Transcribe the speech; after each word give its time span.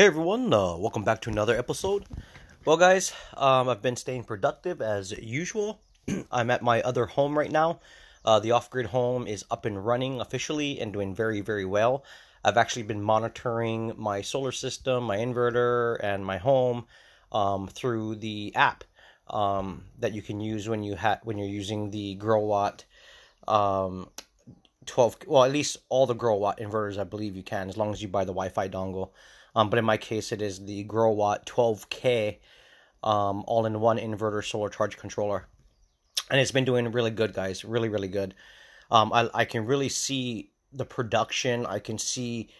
Hey 0.00 0.06
everyone, 0.06 0.50
uh, 0.54 0.76
welcome 0.78 1.04
back 1.04 1.20
to 1.20 1.30
another 1.30 1.58
episode. 1.58 2.06
Well, 2.64 2.78
guys, 2.78 3.12
um, 3.36 3.68
I've 3.68 3.82
been 3.82 3.96
staying 3.96 4.24
productive 4.24 4.80
as 4.80 5.12
usual. 5.12 5.82
I'm 6.32 6.50
at 6.50 6.62
my 6.62 6.80
other 6.80 7.04
home 7.04 7.36
right 7.38 7.52
now. 7.52 7.80
Uh, 8.24 8.40
the 8.40 8.52
off 8.52 8.70
grid 8.70 8.86
home 8.86 9.26
is 9.26 9.44
up 9.50 9.66
and 9.66 9.84
running 9.84 10.18
officially 10.18 10.80
and 10.80 10.90
doing 10.90 11.14
very, 11.14 11.42
very 11.42 11.66
well. 11.66 12.02
I've 12.42 12.56
actually 12.56 12.84
been 12.84 13.02
monitoring 13.02 13.92
my 13.98 14.22
solar 14.22 14.52
system, 14.52 15.04
my 15.04 15.18
inverter, 15.18 16.02
and 16.02 16.24
my 16.24 16.38
home 16.38 16.86
um, 17.30 17.68
through 17.68 18.14
the 18.14 18.54
app 18.56 18.84
um, 19.28 19.84
that 19.98 20.14
you 20.14 20.22
can 20.22 20.40
use 20.40 20.66
when 20.66 20.82
you 20.82 20.96
ha- 20.96 21.20
when 21.24 21.36
you're 21.36 21.46
using 21.46 21.90
the 21.90 22.16
Growatt 22.16 22.84
um, 23.46 24.08
12. 24.86 25.18
Well, 25.26 25.44
at 25.44 25.52
least 25.52 25.76
all 25.90 26.06
the 26.06 26.16
Growatt 26.16 26.58
inverters, 26.58 26.98
I 26.98 27.04
believe 27.04 27.36
you 27.36 27.42
can, 27.42 27.68
as 27.68 27.76
long 27.76 27.92
as 27.92 28.00
you 28.00 28.08
buy 28.08 28.24
the 28.24 28.32
Wi-Fi 28.32 28.70
dongle. 28.70 29.10
Um, 29.54 29.70
but 29.70 29.78
in 29.78 29.84
my 29.84 29.96
case, 29.96 30.32
it 30.32 30.42
is 30.42 30.64
the 30.64 30.84
Growatt 30.84 31.44
12K 31.46 32.38
um, 33.02 33.44
all-in-one 33.46 33.98
inverter 33.98 34.44
solar 34.44 34.68
charge 34.68 34.96
controller, 34.96 35.46
and 36.30 36.40
it's 36.40 36.52
been 36.52 36.64
doing 36.64 36.90
really 36.92 37.10
good, 37.10 37.34
guys. 37.34 37.64
Really, 37.64 37.88
really 37.88 38.08
good. 38.08 38.34
Um, 38.90 39.12
I 39.12 39.30
I 39.32 39.44
can 39.44 39.66
really 39.66 39.88
see 39.88 40.50
the 40.72 40.84
production. 40.84 41.66
I 41.66 41.78
can 41.78 41.98
see 41.98 42.50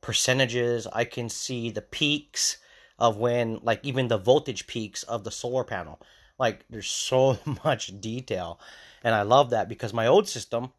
percentages. 0.00 0.86
I 0.86 1.04
can 1.04 1.28
see 1.28 1.70
the 1.70 1.82
peaks 1.82 2.58
of 2.98 3.16
when, 3.16 3.58
like, 3.62 3.80
even 3.82 4.08
the 4.08 4.18
voltage 4.18 4.66
peaks 4.66 5.02
of 5.04 5.24
the 5.24 5.30
solar 5.30 5.64
panel. 5.64 6.00
Like, 6.38 6.64
there's 6.70 6.88
so 6.90 7.38
much 7.64 8.00
detail, 8.00 8.60
and 9.02 9.14
I 9.14 9.22
love 9.22 9.50
that 9.50 9.68
because 9.68 9.92
my 9.92 10.06
old 10.06 10.28
system, 10.28 10.72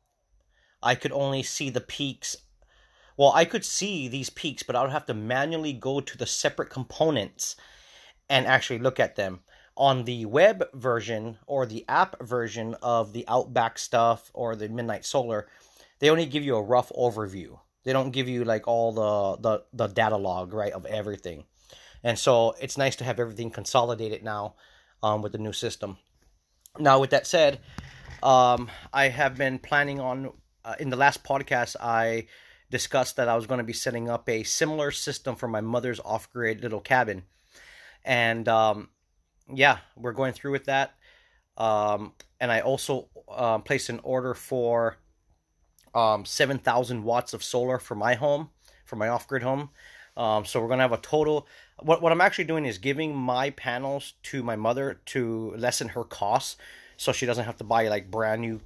I 0.81 0.95
could 0.95 1.11
only 1.11 1.43
see 1.43 1.69
the 1.69 1.81
peaks 1.81 2.37
well, 3.17 3.31
I 3.33 3.45
could 3.45 3.65
see 3.65 4.07
these 4.07 4.29
peaks, 4.29 4.63
but 4.63 4.75
I 4.75 4.81
would 4.81 4.91
have 4.91 5.05
to 5.07 5.13
manually 5.13 5.73
go 5.73 5.99
to 5.99 6.17
the 6.17 6.25
separate 6.25 6.69
components 6.69 7.55
and 8.29 8.45
actually 8.45 8.79
look 8.79 8.99
at 8.99 9.15
them. 9.15 9.41
On 9.75 10.03
the 10.03 10.25
web 10.25 10.65
version 10.73 11.37
or 11.47 11.65
the 11.65 11.83
app 11.89 12.21
version 12.21 12.75
of 12.81 13.13
the 13.13 13.25
Outback 13.27 13.79
stuff 13.79 14.29
or 14.33 14.55
the 14.55 14.69
MidNite 14.69 15.05
Solar, 15.05 15.47
they 15.99 16.09
only 16.09 16.25
give 16.25 16.43
you 16.43 16.55
a 16.55 16.61
rough 16.61 16.91
overview. 16.97 17.59
They 17.83 17.93
don't 17.93 18.11
give 18.11 18.29
you 18.29 18.43
like 18.43 18.67
all 18.67 18.91
the, 18.91 19.41
the, 19.41 19.63
the 19.73 19.87
data 19.87 20.17
log, 20.17 20.53
right, 20.53 20.71
of 20.71 20.85
everything. 20.85 21.45
And 22.03 22.19
so 22.19 22.55
it's 22.61 22.77
nice 22.77 22.95
to 22.97 23.03
have 23.03 23.19
everything 23.19 23.49
consolidated 23.49 24.23
now 24.23 24.55
um, 25.01 25.21
with 25.21 25.31
the 25.31 25.37
new 25.37 25.53
system. 25.53 25.97
Now, 26.77 26.99
with 26.99 27.11
that 27.11 27.27
said, 27.27 27.59
um, 28.21 28.69
I 28.93 29.09
have 29.09 29.35
been 29.35 29.59
planning 29.59 29.99
on, 29.99 30.33
uh, 30.65 30.75
in 30.79 30.89
the 30.89 30.97
last 30.97 31.23
podcast, 31.23 31.75
I 31.79 32.27
discussed 32.73 33.15
that 33.17 33.29
I 33.29 33.35
was 33.35 33.45
going 33.45 33.59
to 33.59 33.63
be 33.63 33.71
setting 33.71 34.09
up 34.09 34.27
a 34.27 34.43
similar 34.43 34.91
system 34.91 35.35
for 35.35 35.47
my 35.47 35.61
mother's 35.61 36.01
off 36.01 36.29
grid 36.33 36.61
little 36.61 36.81
cabin. 36.81 37.23
And 38.03 38.49
um, 38.49 38.89
yeah, 39.53 39.77
we're 39.95 40.11
going 40.11 40.33
through 40.33 40.51
with 40.51 40.65
that. 40.65 40.95
Um, 41.55 42.13
and 42.41 42.51
I 42.51 42.61
also 42.61 43.07
uh, 43.29 43.59
placed 43.59 43.89
an 43.89 43.99
order 44.03 44.33
for 44.33 44.97
um, 45.93 46.25
7,000 46.25 47.03
watts 47.03 47.33
of 47.33 47.43
solar 47.43 47.77
for 47.77 47.95
my 47.95 48.15
home, 48.15 48.49
for 48.85 48.95
my 48.95 49.07
off 49.07 49.27
grid 49.27 49.43
home. 49.43 49.69
Um, 50.17 50.43
so 50.43 50.59
we're 50.59 50.67
going 50.67 50.79
to 50.79 50.83
have 50.83 50.91
a 50.91 50.97
total. 50.97 51.47
What, 51.79 52.01
what 52.01 52.11
I'm 52.11 52.21
actually 52.21 52.45
doing 52.45 52.65
is 52.65 52.79
giving 52.79 53.15
my 53.15 53.51
panels 53.51 54.13
to 54.23 54.41
my 54.41 54.55
mother 54.55 54.99
to 55.07 55.53
lessen 55.55 55.89
her 55.89 56.03
costs 56.03 56.57
so 56.97 57.11
she 57.11 57.27
doesn't 57.27 57.45
have 57.45 57.57
to 57.57 57.63
buy 57.63 57.87
like 57.87 58.09
brand 58.09 58.41
new 58.41 58.61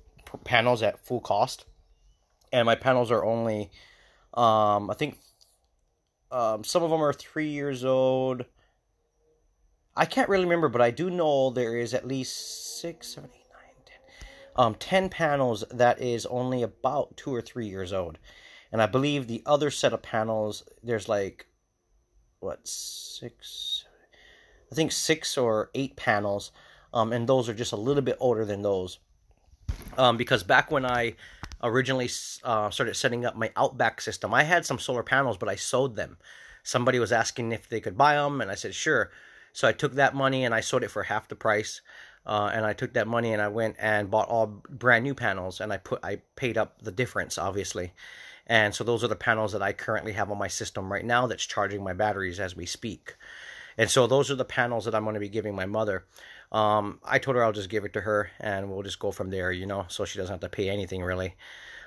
panels 0.46 0.82
at 0.82 1.06
full 1.06 1.20
cost. 1.20 1.66
And 2.54 2.66
my 2.66 2.76
panels 2.76 3.12
are 3.12 3.26
only 3.26 3.70
um, 4.34 4.90
I 4.90 4.94
think 4.94 5.18
um, 6.32 6.64
some 6.64 6.84
of 6.84 6.90
them 6.90 7.02
are 7.02 7.14
three 7.14 7.50
years 7.50 7.86
old. 7.86 8.46
I 9.96 10.06
can't 10.06 10.30
really 10.30 10.44
remember, 10.44 10.70
but 10.70 10.82
I 10.82 10.92
do 10.92 11.10
know 11.10 11.50
there 11.50 11.76
is 11.76 11.94
at 11.94 12.06
least 12.06 12.80
six, 12.80 13.16
seven, 13.16 13.32
eight, 13.34 13.48
nine, 13.52 13.84
ten, 13.86 14.28
um, 14.56 14.76
ten 14.76 15.10
panels 15.10 15.64
that 15.72 16.00
is 16.00 16.26
only 16.28 16.62
about 16.62 17.18
two 17.18 17.34
or 17.34 17.42
three 17.42 17.68
years 17.68 17.92
old, 17.92 18.20
and 18.72 18.82
I 18.82 18.86
believe 18.86 19.26
the 19.26 19.42
other 19.46 19.72
set 19.72 19.94
of 19.94 20.04
panels 20.04 20.64
there's 20.84 21.10
like 21.10 21.48
what 22.40 22.68
six, 22.68 23.86
I 24.72 24.76
think 24.76 24.92
six 24.92 25.36
or 25.36 25.72
eight 25.74 25.96
panels, 25.96 26.52
um, 26.94 27.12
and 27.12 27.28
those 27.28 27.50
are 27.50 27.56
just 27.56 27.72
a 27.72 27.78
little 27.78 28.04
bit 28.04 28.18
older 28.20 28.46
than 28.46 28.62
those, 28.62 29.00
um, 29.98 30.16
because 30.16 30.44
back 30.44 30.70
when 30.70 30.86
I 30.86 31.16
originally 31.62 32.10
uh, 32.44 32.70
started 32.70 32.96
setting 32.96 33.26
up 33.26 33.36
my 33.36 33.52
Outback 33.56 34.02
system, 34.02 34.34
I 34.34 34.44
had 34.44 34.66
some 34.66 34.80
solar 34.80 35.04
panels, 35.04 35.38
but 35.38 35.50
I 35.50 35.56
sold 35.56 35.96
them. 35.96 36.18
Somebody 36.64 37.00
was 37.00 37.12
asking 37.12 37.52
if 37.52 37.70
they 37.70 37.80
could 37.80 37.98
buy 37.98 38.16
them, 38.16 38.42
and 38.42 38.52
I 38.52 38.56
said 38.56 38.76
sure. 38.76 39.12
So 39.54 39.68
I 39.68 39.72
took 39.72 39.94
that 39.94 40.14
money 40.14 40.46
and 40.46 40.54
I 40.54 40.60
sold 40.60 40.84
it 40.84 40.92
for 40.92 41.04
half 41.04 41.28
the 41.28 41.36
price. 41.36 41.82
Uh, 42.26 42.52
and 42.54 42.66
I 42.66 42.74
took 42.74 42.94
that 42.94 43.08
money 43.08 43.32
and 43.32 43.42
I 43.42 43.48
went 43.48 43.78
and 43.80 44.12
bought 44.12 44.28
all 44.28 44.62
brand 44.70 45.04
new 45.04 45.16
panels, 45.16 45.62
and 45.62 45.72
I 45.72 45.78
put 45.78 46.04
I 46.04 46.22
paid 46.36 46.58
up 46.58 46.82
the 46.82 46.92
difference, 46.92 47.38
obviously. 47.38 47.94
And 48.46 48.76
so 48.76 48.84
those 48.84 49.04
are 49.04 49.08
the 49.08 49.16
panels 49.16 49.54
that 49.54 49.62
I 49.62 49.74
currently 49.74 50.14
have 50.14 50.30
on 50.30 50.38
my 50.38 50.48
system 50.48 50.92
right 50.92 51.06
now 51.06 51.28
that's 51.28 51.46
charging 51.46 51.84
my 51.84 51.94
batteries 51.94 52.40
as 52.40 52.56
we 52.56 52.66
speak. 52.66 53.16
And 53.78 53.90
so 53.90 54.08
those 54.08 54.32
are 54.32 54.36
the 54.36 54.46
panels 54.46 54.86
that 54.86 54.96
I'm 54.96 55.04
going 55.04 55.14
to 55.14 55.20
be 55.20 55.30
giving 55.30 55.56
my 55.56 55.66
mother. 55.66 56.06
Um, 56.52 57.00
I 57.04 57.20
told 57.20 57.36
her 57.36 57.44
I'll 57.44 57.52
just 57.52 57.70
give 57.70 57.84
it 57.84 57.94
to 57.94 58.02
her 58.02 58.32
and 58.40 58.70
we'll 58.70 58.84
just 58.84 59.00
go 59.00 59.12
from 59.12 59.30
there, 59.30 59.52
you 59.52 59.66
know, 59.66 59.86
so 59.90 60.06
she 60.06 60.18
doesn't 60.18 60.34
have 60.34 60.40
to 60.42 60.50
pay 60.50 60.70
anything 60.70 61.04
really. 61.04 61.36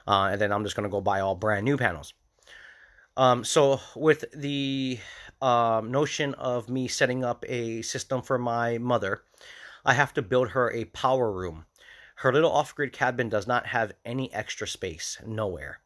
Uh, 0.07 0.31
and 0.33 0.41
then 0.41 0.53
I'm 0.53 0.65
just 0.65 0.77
going 0.77 0.85
to 0.85 0.91
go 0.91 1.01
buy 1.01 1.21
all 1.21 1.35
brand 1.35 1.65
new 1.65 1.77
panels. 1.77 2.13
Um, 3.17 3.45
so 3.45 3.81
with 3.97 4.25
the 4.35 4.99
um, 5.41 5.91
notion 5.91 6.35
of 6.35 6.69
me 6.69 6.89
setting 6.89 7.25
up 7.25 7.45
a 7.49 7.83
system 7.83 8.23
for 8.23 8.39
my 8.39 8.79
mother, 8.79 9.23
I 9.85 9.95
have 9.95 10.13
to 10.15 10.23
build 10.23 10.51
her 10.51 10.71
a 10.71 10.85
power 10.87 11.33
room. 11.33 11.67
Her 12.17 12.33
little 12.33 12.53
off-grid 12.53 12.93
cabin 12.93 13.29
does 13.31 13.47
not 13.47 13.67
have 13.67 13.93
any 14.05 14.33
extra 14.35 14.69
space, 14.69 15.19
nowhere. 15.27 15.81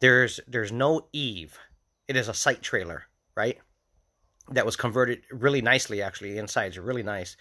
There's 0.00 0.38
there's 0.46 0.70
no 0.70 1.08
eave. 1.12 1.58
It 2.06 2.16
is 2.16 2.28
a 2.28 2.34
site 2.34 2.62
trailer, 2.62 3.04
right? 3.34 3.58
That 4.50 4.66
was 4.66 4.76
converted 4.76 5.22
really 5.30 5.62
nicely, 5.62 6.02
actually. 6.02 6.38
Inside's 6.38 6.76
are 6.76 6.82
really 6.82 7.02
nice 7.02 7.36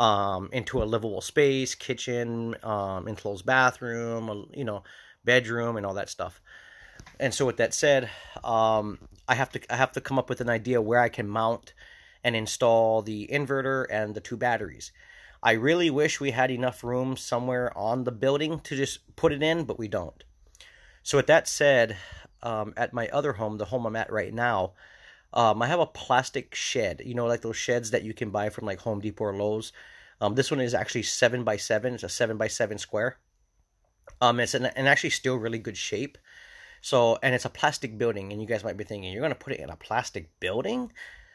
um, 0.00 0.48
into 0.50 0.82
a 0.82 0.84
livable 0.84 1.20
space, 1.20 1.74
kitchen, 1.74 2.56
um, 2.62 3.06
enclosed 3.06 3.44
bathroom, 3.44 4.48
you 4.54 4.64
know, 4.64 4.82
bedroom, 5.24 5.76
and 5.76 5.84
all 5.84 5.94
that 5.94 6.08
stuff. 6.08 6.40
And 7.20 7.34
so, 7.34 7.44
with 7.44 7.58
that 7.58 7.74
said, 7.74 8.08
um, 8.42 8.98
I 9.28 9.34
have 9.34 9.50
to 9.50 9.60
I 9.72 9.76
have 9.76 9.92
to 9.92 10.00
come 10.00 10.18
up 10.18 10.30
with 10.30 10.40
an 10.40 10.48
idea 10.48 10.80
where 10.80 11.00
I 11.00 11.10
can 11.10 11.28
mount 11.28 11.74
and 12.24 12.34
install 12.34 13.02
the 13.02 13.28
inverter 13.30 13.84
and 13.90 14.14
the 14.14 14.20
two 14.20 14.38
batteries. 14.38 14.90
I 15.42 15.52
really 15.52 15.90
wish 15.90 16.18
we 16.18 16.30
had 16.30 16.50
enough 16.50 16.82
room 16.82 17.16
somewhere 17.16 17.76
on 17.76 18.04
the 18.04 18.12
building 18.12 18.60
to 18.60 18.76
just 18.76 19.16
put 19.16 19.32
it 19.32 19.42
in, 19.42 19.64
but 19.64 19.78
we 19.78 19.88
don't. 19.88 20.24
So, 21.02 21.18
with 21.18 21.26
that 21.26 21.46
said, 21.46 21.98
um, 22.42 22.72
at 22.74 22.94
my 22.94 23.08
other 23.08 23.34
home, 23.34 23.58
the 23.58 23.66
home 23.66 23.84
I'm 23.84 23.96
at 23.96 24.10
right 24.10 24.32
now, 24.32 24.72
um, 25.32 25.62
I 25.62 25.66
have 25.66 25.80
a 25.80 25.86
plastic 25.86 26.54
shed, 26.54 27.02
you 27.04 27.14
know, 27.14 27.26
like 27.26 27.42
those 27.42 27.56
sheds 27.56 27.90
that 27.92 28.02
you 28.02 28.12
can 28.12 28.30
buy 28.30 28.50
from 28.50 28.66
like 28.66 28.80
Home 28.80 29.00
Depot 29.00 29.24
or 29.24 29.36
Lowe's. 29.36 29.72
Um, 30.20 30.34
this 30.34 30.50
one 30.50 30.60
is 30.60 30.74
actually 30.74 31.04
seven 31.04 31.44
by 31.44 31.56
seven. 31.56 31.94
It's 31.94 32.02
a 32.02 32.08
seven 32.08 32.36
by 32.36 32.48
seven 32.48 32.78
square. 32.78 33.18
Um, 34.20 34.40
it's 34.40 34.54
an, 34.54 34.66
and 34.66 34.88
actually 34.88 35.10
still 35.10 35.36
really 35.36 35.58
good 35.58 35.76
shape. 35.76 36.18
So, 36.80 37.18
and 37.22 37.34
it's 37.34 37.44
a 37.44 37.50
plastic 37.50 37.96
building, 37.96 38.32
and 38.32 38.40
you 38.40 38.48
guys 38.48 38.64
might 38.64 38.76
be 38.76 38.84
thinking, 38.84 39.12
you're 39.12 39.22
gonna 39.22 39.34
put 39.34 39.52
it 39.52 39.60
in 39.60 39.70
a 39.70 39.76
plastic 39.76 40.30
building? 40.40 40.92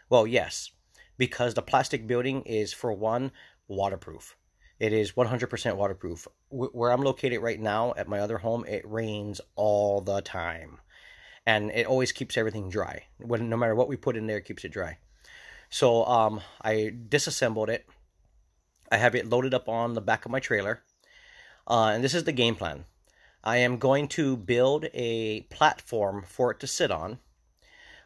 Well, 0.10 0.28
yes, 0.28 0.72
because 1.18 1.54
the 1.54 1.62
plastic 1.62 2.06
building 2.06 2.42
is 2.42 2.74
for 2.74 2.92
one 2.92 3.32
waterproof. 3.68 4.36
It 4.78 4.92
is 4.92 5.14
100% 5.14 5.78
waterproof. 5.78 6.28
Where 6.50 6.92
I'm 6.92 7.02
located 7.02 7.42
right 7.42 7.60
now 7.60 7.94
at 7.96 8.10
my 8.10 8.20
other 8.20 8.40
home, 8.40 8.66
it 8.68 8.84
rains 8.86 9.40
all 9.56 10.02
the 10.02 10.22
time 10.22 10.80
and 11.46 11.72
it 11.72 11.86
always 11.86 12.12
keeps 12.12 12.38
everything 12.38 12.70
dry. 12.70 13.04
When 13.20 13.50
no 13.50 13.58
matter 13.58 13.76
what 13.76 13.88
we 13.88 13.98
put 13.98 14.18
in 14.18 14.28
there, 14.28 14.38
it 14.38 14.46
keeps 14.46 14.66
it 14.66 14.72
dry. 14.72 14.98
So 15.70 16.06
um, 16.06 16.42
I 16.62 16.94
disassembled 17.10 17.70
it. 17.70 17.86
I 18.92 18.98
have 18.98 19.16
it 19.16 19.30
loaded 19.30 19.54
up 19.54 19.68
on 19.68 19.94
the 19.94 20.02
back 20.02 20.26
of 20.26 20.32
my 20.32 20.40
trailer, 20.40 20.82
uh, 21.68 21.92
and 21.94 22.04
this 22.04 22.14
is 22.14 22.24
the 22.24 22.32
game 22.32 22.56
plan. 22.56 22.86
I 23.44 23.58
am 23.58 23.78
going 23.78 24.08
to 24.10 24.38
build 24.38 24.88
a 24.94 25.42
platform 25.42 26.24
for 26.28 26.52
it 26.52 26.60
to 26.62 26.68
sit 26.68 26.92
on. 26.92 27.20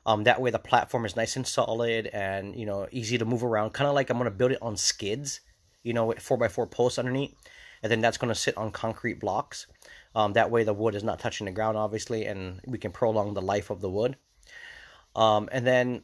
Um, 0.05 0.23
that 0.23 0.41
way, 0.41 0.51
the 0.51 0.59
platform 0.59 1.05
is 1.05 1.15
nice 1.15 1.35
and 1.35 1.45
solid 1.45 2.07
and 2.07 2.55
you 2.55 2.65
know 2.65 2.87
easy 2.91 3.17
to 3.17 3.25
move 3.25 3.43
around. 3.43 3.71
Kind 3.71 3.87
of 3.87 3.95
like 3.95 4.09
I'm 4.09 4.17
going 4.17 4.29
to 4.29 4.35
build 4.35 4.51
it 4.51 4.61
on 4.61 4.75
skids, 4.77 5.41
you 5.83 5.93
know, 5.93 6.05
with 6.05 6.19
four 6.19 6.37
by 6.37 6.47
four 6.47 6.65
posts 6.65 6.97
underneath, 6.99 7.35
and 7.83 7.91
then 7.91 8.01
that's 8.01 8.17
going 8.17 8.33
to 8.33 8.39
sit 8.39 8.57
on 8.57 8.71
concrete 8.71 9.19
blocks. 9.19 9.67
Um, 10.15 10.33
that 10.33 10.51
way, 10.51 10.63
the 10.63 10.73
wood 10.73 10.95
is 10.95 11.03
not 11.03 11.19
touching 11.19 11.45
the 11.45 11.51
ground, 11.51 11.77
obviously, 11.77 12.25
and 12.25 12.61
we 12.65 12.77
can 12.77 12.91
prolong 12.91 13.33
the 13.33 13.41
life 13.41 13.69
of 13.69 13.81
the 13.81 13.89
wood. 13.89 14.17
Um, 15.15 15.49
and 15.51 15.65
then 15.65 16.03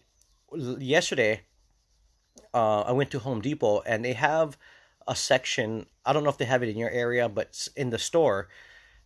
yesterday, 0.52 1.42
uh, 2.54 2.82
I 2.82 2.92
went 2.92 3.12
to 3.12 3.20
Home 3.20 3.42
Depot 3.42 3.82
and 3.82 4.04
they 4.04 4.14
have 4.14 4.58
a 5.08 5.16
section. 5.16 5.86
I 6.06 6.14
don't 6.14 6.24
know 6.24 6.30
if 6.30 6.38
they 6.38 6.46
have 6.46 6.64
it 6.64 6.70
in 6.70 6.78
your 6.78 6.90
area, 6.90 7.30
but 7.30 7.68
in 7.76 7.90
the 7.90 8.00
store, 8.00 8.50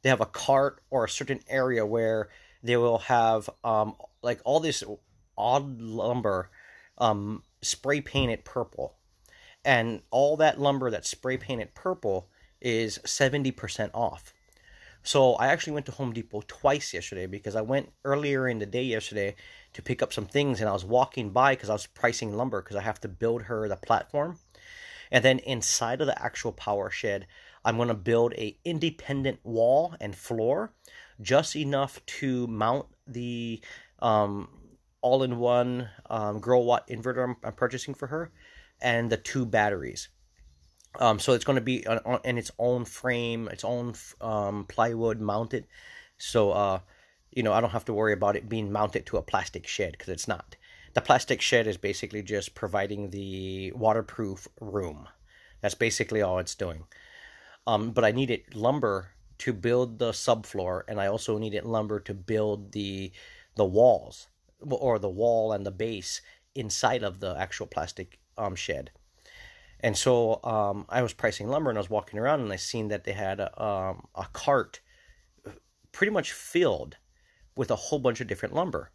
they 0.01 0.09
have 0.09 0.21
a 0.21 0.25
cart 0.25 0.81
or 0.89 1.05
a 1.05 1.09
certain 1.09 1.41
area 1.47 1.85
where 1.85 2.29
they 2.63 2.77
will 2.77 2.99
have 2.99 3.49
um, 3.63 3.95
like 4.21 4.41
all 4.45 4.59
this 4.59 4.83
odd 5.37 5.81
lumber 5.81 6.49
um, 6.97 7.43
spray 7.61 8.01
painted 8.01 8.45
purple. 8.45 8.95
And 9.65 10.01
all 10.09 10.37
that 10.37 10.59
lumber 10.59 10.89
that's 10.89 11.09
spray 11.09 11.37
painted 11.37 11.73
purple 11.73 12.29
is 12.61 12.99
70% 12.99 13.91
off. 13.93 14.33
So 15.09 15.33
I 15.33 15.47
actually 15.47 15.73
went 15.73 15.87
to 15.87 15.91
Home 15.93 16.13
Depot 16.13 16.43
twice 16.47 16.93
yesterday 16.93 17.25
because 17.25 17.55
I 17.55 17.61
went 17.61 17.91
earlier 18.05 18.47
in 18.47 18.59
the 18.59 18.67
day 18.67 18.83
yesterday 18.83 19.33
to 19.73 19.81
pick 19.81 20.03
up 20.03 20.13
some 20.13 20.27
things 20.27 20.59
and 20.59 20.69
I 20.69 20.71
was 20.71 20.85
walking 20.85 21.31
by 21.31 21.55
because 21.55 21.71
I 21.71 21.73
was 21.73 21.87
pricing 21.87 22.37
lumber 22.37 22.61
because 22.61 22.75
I 22.75 22.83
have 22.83 23.01
to 23.01 23.07
build 23.07 23.41
her 23.41 23.67
the 23.67 23.75
platform. 23.75 24.37
And 25.09 25.25
then 25.25 25.39
inside 25.39 26.01
of 26.01 26.05
the 26.05 26.23
actual 26.23 26.51
power 26.51 26.91
shed, 26.91 27.25
I'm 27.65 27.77
going 27.77 27.87
to 27.87 27.95
build 27.95 28.35
a 28.35 28.55
independent 28.63 29.39
wall 29.43 29.95
and 29.99 30.15
floor 30.15 30.73
just 31.19 31.55
enough 31.55 32.05
to 32.19 32.45
mount 32.45 32.85
the 33.07 33.63
um, 34.03 34.47
all-in-one 35.01 35.89
um, 36.07 36.39
Growatt 36.39 36.87
inverter 36.87 37.23
I'm, 37.23 37.35
I'm, 37.43 37.53
purchasing 37.53 37.95
for 37.95 38.05
her 38.05 38.31
and 38.79 39.09
the 39.09 39.17
two 39.17 39.47
batteries. 39.47 40.09
Um, 40.95 41.19
so 41.19 41.33
it's 41.33 41.45
going 41.45 41.55
to 41.55 41.61
be 41.61 41.85
on, 41.85 41.99
on, 42.05 42.19
in 42.23 42.37
its 42.37 42.51
own 42.57 42.85
frame, 42.85 43.47
its 43.49 43.63
own 43.63 43.93
um, 44.21 44.65
plywood 44.65 45.19
mounted. 45.19 45.67
So, 46.17 46.51
uh, 46.51 46.79
you 47.31 47.43
know, 47.43 47.53
I 47.53 47.61
don't 47.61 47.69
have 47.71 47.85
to 47.85 47.93
worry 47.93 48.13
about 48.13 48.35
it 48.35 48.49
being 48.49 48.71
mounted 48.71 49.05
to 49.07 49.17
a 49.17 49.21
plastic 49.21 49.67
shed 49.67 49.93
because 49.93 50.09
it's 50.09 50.27
not. 50.27 50.55
The 50.93 51.01
plastic 51.01 51.41
shed 51.41 51.67
is 51.67 51.77
basically 51.77 52.23
just 52.23 52.55
providing 52.55 53.11
the 53.11 53.71
waterproof 53.73 54.47
room. 54.59 55.07
That's 55.61 55.75
basically 55.75 56.21
all 56.21 56.39
it's 56.39 56.55
doing. 56.55 56.85
Um, 57.67 57.91
but 57.91 58.03
I 58.03 58.11
needed 58.11 58.55
lumber 58.55 59.11
to 59.39 59.53
build 59.53 59.99
the 59.99 60.11
subfloor, 60.11 60.81
and 60.87 60.99
I 60.99 61.07
also 61.07 61.37
needed 61.37 61.63
lumber 61.63 61.99
to 62.01 62.13
build 62.13 62.71
the 62.71 63.11
the 63.55 63.65
walls 63.65 64.27
or 64.69 64.99
the 64.99 65.09
wall 65.09 65.51
and 65.51 65.65
the 65.65 65.71
base 65.71 66.21
inside 66.55 67.03
of 67.03 67.19
the 67.19 67.35
actual 67.37 67.67
plastic 67.67 68.19
um, 68.37 68.55
shed. 68.55 68.91
And 69.81 69.95
so 69.95 70.43
um, 70.43 70.85
I 70.89 71.01
was 71.01 71.13
pricing 71.13 71.47
lumber, 71.47 71.69
and 71.69 71.77
I 71.77 71.81
was 71.81 71.89
walking 71.89 72.19
around, 72.19 72.41
and 72.41 72.51
I 72.51 72.57
seen 72.57 72.89
that 72.89 73.05
they 73.05 73.13
had 73.13 73.39
a, 73.39 73.63
um, 73.63 74.07
a 74.13 74.25
cart 74.33 74.81
pretty 75.91 76.11
much 76.11 76.33
filled 76.33 76.97
with 77.55 77.71
a 77.71 77.75
whole 77.75 77.99
bunch 77.99 78.21
of 78.21 78.27
different 78.27 78.55
lumber, 78.55 78.91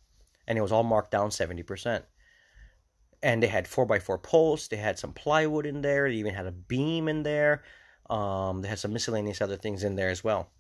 and 0.46 0.58
it 0.58 0.60
was 0.60 0.72
all 0.72 0.82
marked 0.82 1.10
down 1.10 1.30
seventy 1.30 1.62
percent. 1.62 2.04
And 3.22 3.42
they 3.42 3.46
had 3.46 3.66
four 3.66 3.86
by 3.86 3.98
four 3.98 4.18
posts. 4.18 4.68
They 4.68 4.76
had 4.76 4.98
some 4.98 5.14
plywood 5.14 5.64
in 5.64 5.80
there. 5.80 6.08
They 6.08 6.16
even 6.16 6.34
had 6.34 6.46
a 6.46 6.52
beam 6.52 7.08
in 7.08 7.22
there. 7.22 7.64
Um, 8.10 8.60
they 8.60 8.68
had 8.68 8.78
some 8.78 8.92
miscellaneous 8.92 9.40
other 9.40 9.56
things 9.56 9.82
in 9.82 9.96
there 9.96 10.10
as 10.10 10.22
well. 10.22 10.50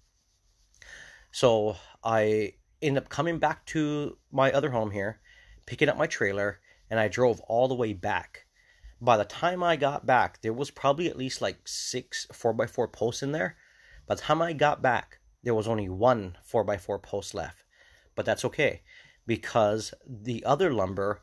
So 1.30 1.76
I 2.02 2.54
ended 2.80 3.02
up 3.02 3.10
coming 3.10 3.38
back 3.38 3.66
to 3.66 4.16
my 4.32 4.50
other 4.52 4.70
home 4.70 4.90
here, 4.90 5.20
picking 5.66 5.90
up 5.90 5.98
my 5.98 6.06
trailer, 6.06 6.60
and 6.88 6.98
I 6.98 7.08
drove 7.08 7.40
all 7.40 7.68
the 7.68 7.74
way 7.74 7.92
back. 7.92 8.43
By 9.00 9.16
the 9.16 9.24
time 9.24 9.62
I 9.62 9.76
got 9.76 10.06
back, 10.06 10.40
there 10.42 10.52
was 10.52 10.70
probably 10.70 11.08
at 11.08 11.18
least 11.18 11.42
like 11.42 11.66
six 11.66 12.26
4x4 12.32 12.92
posts 12.92 13.22
in 13.22 13.32
there. 13.32 13.56
By 14.06 14.14
the 14.14 14.22
time 14.22 14.40
I 14.40 14.52
got 14.52 14.82
back, 14.82 15.18
there 15.42 15.54
was 15.54 15.68
only 15.68 15.88
one 15.88 16.36
4x4 16.50 17.02
post 17.02 17.34
left. 17.34 17.64
But 18.14 18.24
that's 18.24 18.44
okay 18.44 18.82
because 19.26 19.92
the 20.06 20.44
other 20.44 20.72
lumber 20.72 21.22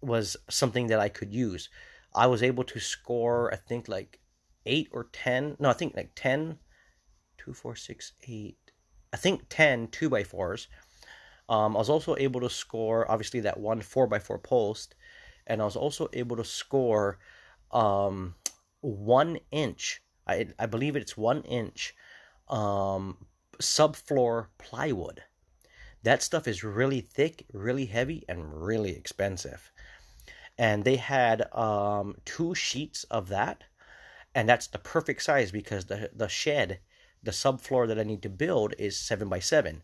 was 0.00 0.36
something 0.48 0.86
that 0.88 1.00
I 1.00 1.08
could 1.08 1.32
use. 1.32 1.68
I 2.14 2.26
was 2.26 2.42
able 2.42 2.64
to 2.64 2.80
score, 2.80 3.52
I 3.52 3.56
think, 3.56 3.88
like 3.88 4.20
eight 4.66 4.88
or 4.92 5.08
10. 5.12 5.56
No, 5.58 5.70
I 5.70 5.74
think 5.74 5.94
like 5.94 6.12
10, 6.14 6.58
2, 7.38 7.52
4, 7.52 7.76
6, 7.76 8.12
8. 8.26 8.56
I 9.12 9.16
think 9.16 9.42
10 9.48 9.88
2 9.88 10.08
by 10.08 10.22
4s 10.22 10.66
um, 11.48 11.76
I 11.76 11.80
was 11.80 11.90
also 11.90 12.16
able 12.16 12.40
to 12.40 12.50
score, 12.50 13.10
obviously, 13.10 13.40
that 13.40 13.60
one 13.60 13.80
4x4 13.80 14.42
post. 14.42 14.94
And 15.46 15.60
I 15.60 15.64
was 15.64 15.76
also 15.76 16.08
able 16.12 16.36
to 16.36 16.44
score 16.44 17.18
um, 17.70 18.34
one 18.80 19.38
inch, 19.50 20.02
I, 20.26 20.48
I 20.58 20.66
believe 20.66 20.96
it's 20.96 21.16
one 21.16 21.42
inch 21.42 21.94
um, 22.48 23.26
subfloor 23.60 24.48
plywood. 24.58 25.22
That 26.02 26.22
stuff 26.22 26.48
is 26.48 26.64
really 26.64 27.00
thick, 27.00 27.46
really 27.52 27.86
heavy, 27.86 28.24
and 28.28 28.62
really 28.62 28.90
expensive. 28.96 29.70
And 30.58 30.84
they 30.84 30.96
had 30.96 31.52
um, 31.54 32.16
two 32.24 32.54
sheets 32.54 33.04
of 33.04 33.28
that. 33.28 33.64
And 34.34 34.48
that's 34.48 34.66
the 34.66 34.78
perfect 34.78 35.22
size 35.22 35.52
because 35.52 35.86
the, 35.86 36.10
the 36.14 36.28
shed, 36.28 36.80
the 37.22 37.30
subfloor 37.30 37.86
that 37.88 37.98
I 37.98 38.02
need 38.02 38.22
to 38.22 38.28
build 38.28 38.74
is 38.78 38.98
7 38.98 39.28
by 39.28 39.38
7 39.38 39.82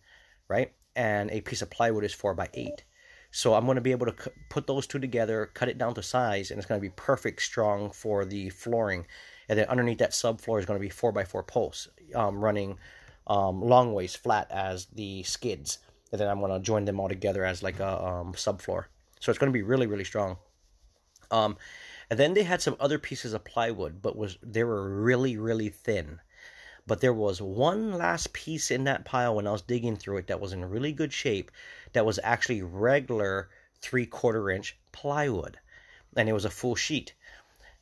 right? 0.49 0.73
and 0.97 1.31
a 1.31 1.41
piece 1.43 1.63
of 1.63 1.71
plywood 1.71 2.05
is 2.05 2.13
4 2.13 2.35
by 2.35 2.49
8 2.53 2.83
so 3.31 3.55
I'm 3.55 3.65
going 3.67 3.77
to 3.77 3.83
be 3.83 3.93
able 3.93 4.07
to 4.07 4.33
put 4.49 4.67
those 4.67 4.87
two 4.87 4.99
together, 4.99 5.51
cut 5.55 5.69
it 5.69 5.79
down 5.79 5.95
to 5.95 6.03
size, 6.03 6.51
and 6.51 6.59
it's 6.59 6.67
going 6.67 6.81
to 6.81 6.87
be 6.87 6.93
perfect 6.97 7.43
strong 7.43 7.91
for 7.91 8.25
the 8.25 8.49
flooring. 8.51 9.07
And 9.49 9.59
then 9.59 9.67
underneath 9.67 9.99
that 9.99 10.13
subfloor 10.13 10.59
is 10.59 10.67
going 10.67 10.79
to 10.79 10.85
be 10.85 10.91
4 10.91 11.13
by 11.13 11.25
4 11.25 11.43
posts 11.43 11.89
um, 12.15 12.43
running 12.43 12.79
um, 13.27 13.61
long 13.61 13.93
ways 13.93 14.15
flat 14.15 14.51
as 14.51 14.87
the 14.87 15.23
skids. 15.23 15.79
And 16.11 16.21
then 16.21 16.29
I'm 16.29 16.41
going 16.41 16.53
to 16.53 16.61
join 16.61 16.85
them 16.87 17.01
all 17.01 17.09
together 17.09 17.45
as 17.45 17.63
like 17.63 17.81
a 17.81 18.05
um, 18.05 18.33
subfloor. 18.33 18.85
So 19.21 19.31
it's 19.31 19.39
going 19.39 19.53
to 19.53 19.57
be 19.57 19.63
really, 19.63 19.87
really 19.87 20.05
strong. 20.05 20.39
Um, 21.31 21.59
and 22.11 22.19
then 22.19 22.33
they 22.33 22.43
had 22.43 22.63
some 22.63 22.77
other 22.81 22.99
pieces 22.99 23.35
of 23.35 23.45
plywood, 23.45 24.01
but 24.01 24.17
was 24.17 24.39
they 24.43 24.65
were 24.65 24.89
really, 25.03 25.37
really 25.37 25.69
thin. 25.69 26.21
But 26.89 27.03
there 27.03 27.13
was 27.13 27.43
one 27.43 27.93
last 27.93 28.33
piece 28.33 28.71
in 28.71 28.85
that 28.85 29.05
pile 29.05 29.35
when 29.35 29.47
I 29.47 29.53
was 29.53 29.61
digging 29.61 29.97
through 29.99 30.17
it 30.17 30.29
that 30.29 30.41
was 30.41 30.55
in 30.55 30.65
really 30.65 30.91
good 30.91 31.13
shape 31.13 31.51
that 31.93 32.07
was 32.07 32.19
actually 32.25 32.63
regular 32.63 33.51
three 33.83 34.07
quarter 34.07 34.51
inch 34.51 34.75
plywood. 34.91 35.59
And 36.17 36.31
it 36.31 36.33
was 36.33 36.47
a 36.47 36.51
full 36.51 36.77
sheet. 36.77 37.13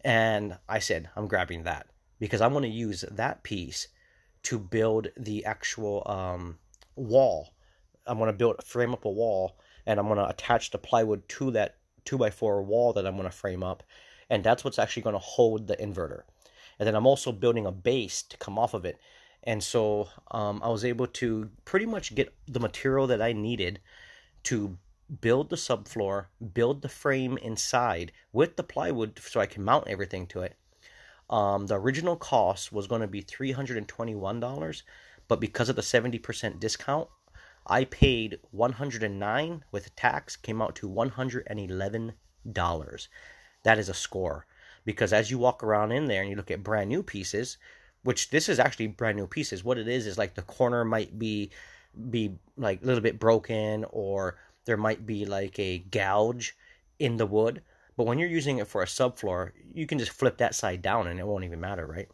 And 0.00 0.58
I 0.68 0.80
said, 0.80 1.08
I'm 1.14 1.28
grabbing 1.28 1.62
that 1.62 1.86
because 2.18 2.40
I'm 2.40 2.50
going 2.50 2.64
to 2.64 2.68
use 2.68 3.04
that 3.08 3.44
piece 3.44 3.86
to 4.42 4.58
build 4.58 5.06
the 5.16 5.44
actual 5.44 6.02
um, 6.06 6.58
wall. 6.96 7.54
I'm 8.08 8.18
going 8.18 8.32
to 8.32 8.36
build, 8.36 8.64
frame 8.64 8.92
up 8.92 9.04
a 9.04 9.08
wall, 9.08 9.56
and 9.86 10.00
I'm 10.00 10.06
going 10.06 10.18
to 10.18 10.28
attach 10.28 10.72
the 10.72 10.78
plywood 10.78 11.28
to 11.28 11.52
that 11.52 11.76
2x4 12.06 12.64
wall 12.64 12.92
that 12.94 13.06
I'm 13.06 13.14
going 13.14 13.30
to 13.30 13.36
frame 13.36 13.62
up. 13.62 13.84
And 14.28 14.42
that's 14.42 14.64
what's 14.64 14.80
actually 14.80 15.02
going 15.02 15.14
to 15.14 15.20
hold 15.20 15.68
the 15.68 15.76
inverter 15.76 16.22
and 16.78 16.86
then 16.86 16.94
I'm 16.94 17.06
also 17.06 17.32
building 17.32 17.66
a 17.66 17.72
base 17.72 18.22
to 18.22 18.36
come 18.36 18.58
off 18.58 18.74
of 18.74 18.84
it. 18.84 18.98
And 19.42 19.62
so 19.62 20.08
um, 20.30 20.60
I 20.62 20.68
was 20.68 20.84
able 20.84 21.06
to 21.06 21.50
pretty 21.64 21.86
much 21.86 22.14
get 22.14 22.34
the 22.46 22.60
material 22.60 23.06
that 23.06 23.22
I 23.22 23.32
needed 23.32 23.80
to 24.44 24.76
build 25.20 25.50
the 25.50 25.56
subfloor, 25.56 26.26
build 26.52 26.82
the 26.82 26.88
frame 26.88 27.38
inside 27.38 28.12
with 28.32 28.56
the 28.56 28.64
plywood 28.64 29.18
so 29.22 29.40
I 29.40 29.46
can 29.46 29.64
mount 29.64 29.88
everything 29.88 30.26
to 30.28 30.40
it. 30.40 30.56
Um, 31.30 31.66
the 31.66 31.76
original 31.76 32.16
cost 32.16 32.72
was 32.72 32.86
going 32.86 33.00
to 33.00 33.06
be 33.06 33.22
$321, 33.22 34.82
but 35.28 35.40
because 35.40 35.68
of 35.68 35.76
the 35.76 35.82
70% 35.82 36.60
discount, 36.60 37.08
I 37.66 37.84
paid 37.84 38.38
109 38.52 39.64
with 39.72 39.96
tax, 39.96 40.36
came 40.36 40.62
out 40.62 40.76
to 40.76 40.88
$111. 40.88 43.08
That 43.64 43.78
is 43.78 43.88
a 43.88 43.94
score 43.94 44.46
because 44.86 45.12
as 45.12 45.30
you 45.30 45.36
walk 45.36 45.62
around 45.62 45.92
in 45.92 46.06
there 46.06 46.22
and 46.22 46.30
you 46.30 46.36
look 46.36 46.50
at 46.50 46.62
brand 46.62 46.88
new 46.88 47.02
pieces, 47.02 47.58
which 48.04 48.30
this 48.30 48.48
is 48.48 48.58
actually 48.58 48.86
brand 48.86 49.18
new 49.18 49.26
pieces, 49.26 49.62
what 49.62 49.76
it 49.76 49.88
is 49.88 50.06
is 50.06 50.16
like 50.16 50.34
the 50.34 50.42
corner 50.42 50.84
might 50.84 51.18
be 51.18 51.50
be 52.10 52.38
like 52.56 52.82
a 52.82 52.86
little 52.86 53.02
bit 53.02 53.18
broken 53.18 53.84
or 53.90 54.36
there 54.64 54.76
might 54.76 55.06
be 55.06 55.24
like 55.24 55.58
a 55.58 55.78
gouge 55.78 56.56
in 56.98 57.16
the 57.16 57.26
wood. 57.26 57.62
But 57.96 58.06
when 58.06 58.18
you're 58.18 58.28
using 58.28 58.58
it 58.58 58.68
for 58.68 58.82
a 58.82 58.86
subfloor, 58.86 59.52
you 59.74 59.86
can 59.86 59.98
just 59.98 60.12
flip 60.12 60.38
that 60.38 60.54
side 60.54 60.82
down 60.82 61.06
and 61.06 61.18
it 61.18 61.26
won't 61.26 61.44
even 61.44 61.60
matter, 61.60 61.86
right? 61.86 62.08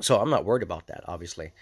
So 0.00 0.20
I'm 0.20 0.30
not 0.30 0.44
worried 0.44 0.62
about 0.62 0.86
that, 0.88 1.02
obviously. 1.06 1.52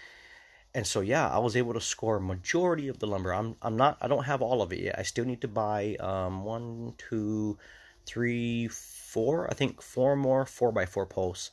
And 0.74 0.86
so 0.86 1.00
yeah, 1.00 1.28
I 1.28 1.38
was 1.38 1.56
able 1.56 1.74
to 1.74 1.80
score 1.80 2.20
majority 2.20 2.88
of 2.88 2.98
the 2.98 3.06
lumber. 3.06 3.32
I'm 3.32 3.56
I'm 3.62 3.76
not 3.76 3.96
I 4.00 4.08
don't 4.08 4.24
have 4.24 4.42
all 4.42 4.60
of 4.60 4.72
it 4.72 4.80
yet. 4.80 4.98
I 4.98 5.02
still 5.02 5.24
need 5.24 5.40
to 5.40 5.48
buy 5.48 5.96
um 6.00 6.44
one, 6.44 6.94
two, 6.98 7.58
three, 8.04 8.68
four, 8.68 8.97
I 9.16 9.54
think 9.54 9.82
four 9.82 10.16
more 10.16 10.44
four 10.46 10.72
by 10.72 10.86
four 10.86 11.06
posts, 11.06 11.50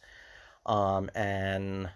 um, 0.65 1.09
and 1.15 1.89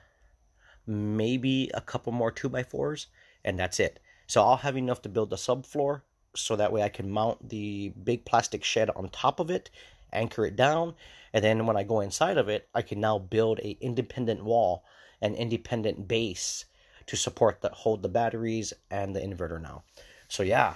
maybe 0.86 1.70
a 1.74 1.82
couple 1.82 2.12
more 2.12 2.32
two 2.32 2.50
by 2.50 2.64
fours, 2.64 3.08
and 3.44 3.60
that's 3.60 3.80
it. 3.80 4.00
So 4.28 4.44
I'll 4.44 4.58
have 4.58 4.78
enough 4.78 5.02
to 5.04 5.10
build 5.10 5.30
the 5.30 5.36
subfloor, 5.36 6.02
so 6.36 6.56
that 6.56 6.72
way 6.72 6.84
I 6.84 6.90
can 6.90 7.10
mount 7.10 7.50
the 7.50 7.90
big 8.04 8.26
plastic 8.26 8.64
shed 8.64 8.90
on 8.96 9.10
top 9.10 9.40
of 9.40 9.50
it, 9.50 9.70
anchor 10.14 10.46
it 10.46 10.56
down, 10.56 10.96
and 11.34 11.44
then 11.44 11.66
when 11.66 11.78
I 11.78 11.84
go 11.84 12.00
inside 12.00 12.38
of 12.38 12.50
it, 12.50 12.68
I 12.74 12.82
can 12.82 13.00
now 13.00 13.20
build 13.20 13.60
a 13.60 13.78
independent 13.82 14.44
wall, 14.44 14.84
an 15.22 15.36
independent 15.36 16.08
base 16.08 16.66
to 17.08 17.16
support 17.16 17.62
that 17.62 17.72
hold 17.72 18.04
the 18.04 18.10
batteries 18.10 18.72
and 18.92 19.16
the 19.16 19.20
inverter 19.20 19.62
now. 19.62 19.84
So 20.28 20.44
yeah, 20.44 20.76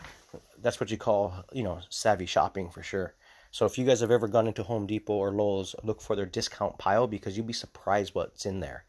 that's 0.62 0.80
what 0.80 0.92
you 0.92 0.98
call 0.98 1.46
you 1.54 1.64
know 1.64 1.80
savvy 1.90 2.26
shopping 2.26 2.70
for 2.70 2.84
sure. 2.84 3.14
So 3.54 3.68
if 3.68 3.78
you 3.78 3.86
guys 3.86 4.02
have 4.02 4.10
ever 4.10 4.28
gone 4.28 4.48
into 4.48 4.64
Home 4.64 4.88
Depot 4.88 5.14
or 5.14 5.32
Lowe's, 5.32 5.76
look 5.84 6.02
for 6.02 6.16
their 6.16 6.26
discount 6.26 6.80
pile 6.80 7.06
because 7.06 7.38
you'll 7.38 7.46
be 7.46 7.54
surprised 7.54 8.16
what's 8.16 8.48
in 8.48 8.62
there. 8.62 8.84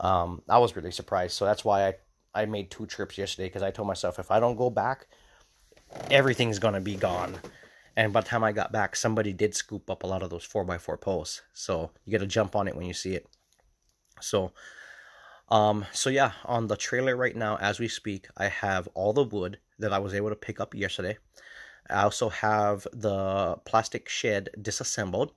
Um, 0.00 0.42
I 0.48 0.58
was 0.58 0.74
really 0.74 0.90
surprised, 0.90 1.34
so 1.34 1.44
that's 1.44 1.64
why 1.64 1.86
I 1.86 1.94
I 2.34 2.46
made 2.46 2.72
two 2.72 2.86
trips 2.86 3.16
yesterday 3.16 3.46
because 3.46 3.62
I 3.62 3.70
told 3.70 3.86
myself 3.86 4.18
if 4.18 4.32
I 4.32 4.40
don't 4.40 4.56
go 4.56 4.68
back, 4.68 5.06
everything's 6.10 6.58
gonna 6.58 6.80
be 6.80 6.96
gone. 6.96 7.36
And 7.96 8.12
by 8.12 8.22
the 8.22 8.26
time 8.26 8.42
I 8.42 8.50
got 8.50 8.72
back, 8.72 8.96
somebody 8.96 9.32
did 9.32 9.54
scoop 9.54 9.88
up 9.88 10.02
a 10.02 10.08
lot 10.08 10.24
of 10.24 10.30
those 10.30 10.44
4x4 10.44 11.00
posts. 11.00 11.42
So 11.52 11.92
you 12.04 12.10
got 12.10 12.18
to 12.18 12.26
jump 12.26 12.56
on 12.56 12.66
it 12.66 12.74
when 12.74 12.86
you 12.86 12.94
see 12.94 13.14
it. 13.14 13.28
So, 14.20 14.50
um, 15.48 15.86
so 15.92 16.10
yeah, 16.10 16.32
on 16.44 16.66
the 16.66 16.76
trailer 16.76 17.16
right 17.16 17.36
now, 17.36 17.56
as 17.58 17.78
we 17.78 17.86
speak, 17.86 18.26
I 18.36 18.48
have 18.48 18.88
all 18.94 19.12
the 19.12 19.22
wood 19.22 19.60
that 19.78 19.92
I 19.92 20.00
was 20.00 20.12
able 20.12 20.30
to 20.30 20.34
pick 20.34 20.58
up 20.58 20.74
yesterday. 20.74 21.18
I 21.90 22.02
also 22.02 22.28
have 22.28 22.86
the 22.92 23.56
plastic 23.64 24.08
shed 24.08 24.50
disassembled 24.60 25.32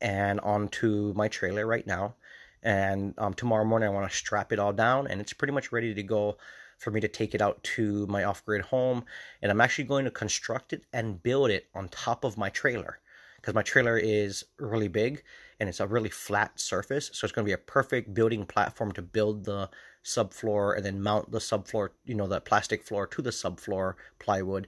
and 0.00 0.40
onto 0.40 1.12
my 1.14 1.28
trailer 1.28 1.66
right 1.66 1.86
now. 1.86 2.14
And 2.62 3.14
um, 3.18 3.34
tomorrow 3.34 3.64
morning, 3.64 3.88
I 3.88 3.92
want 3.92 4.10
to 4.10 4.16
strap 4.16 4.52
it 4.52 4.58
all 4.58 4.72
down, 4.72 5.06
and 5.06 5.20
it's 5.20 5.34
pretty 5.34 5.52
much 5.52 5.70
ready 5.70 5.94
to 5.94 6.02
go 6.02 6.38
for 6.78 6.90
me 6.90 7.00
to 7.00 7.08
take 7.08 7.34
it 7.34 7.42
out 7.42 7.62
to 7.62 8.06
my 8.06 8.24
off 8.24 8.44
grid 8.44 8.62
home. 8.62 9.04
And 9.42 9.50
I'm 9.50 9.60
actually 9.60 9.84
going 9.84 10.06
to 10.06 10.10
construct 10.10 10.72
it 10.72 10.84
and 10.92 11.22
build 11.22 11.50
it 11.50 11.66
on 11.74 11.88
top 11.88 12.24
of 12.24 12.38
my 12.38 12.48
trailer 12.48 12.98
because 13.36 13.54
my 13.54 13.62
trailer 13.62 13.98
is 13.98 14.44
really 14.58 14.88
big 14.88 15.22
and 15.60 15.68
it's 15.68 15.80
a 15.80 15.86
really 15.86 16.08
flat 16.08 16.58
surface. 16.58 17.10
So 17.12 17.26
it's 17.26 17.32
going 17.32 17.44
to 17.44 17.48
be 17.48 17.52
a 17.52 17.58
perfect 17.58 18.14
building 18.14 18.46
platform 18.46 18.92
to 18.92 19.02
build 19.02 19.44
the 19.44 19.68
subfloor 20.02 20.74
and 20.76 20.84
then 20.84 21.02
mount 21.02 21.30
the 21.30 21.38
subfloor, 21.38 21.90
you 22.06 22.14
know, 22.14 22.26
the 22.26 22.40
plastic 22.40 22.82
floor 22.82 23.06
to 23.06 23.22
the 23.22 23.30
subfloor 23.30 23.94
plywood 24.18 24.66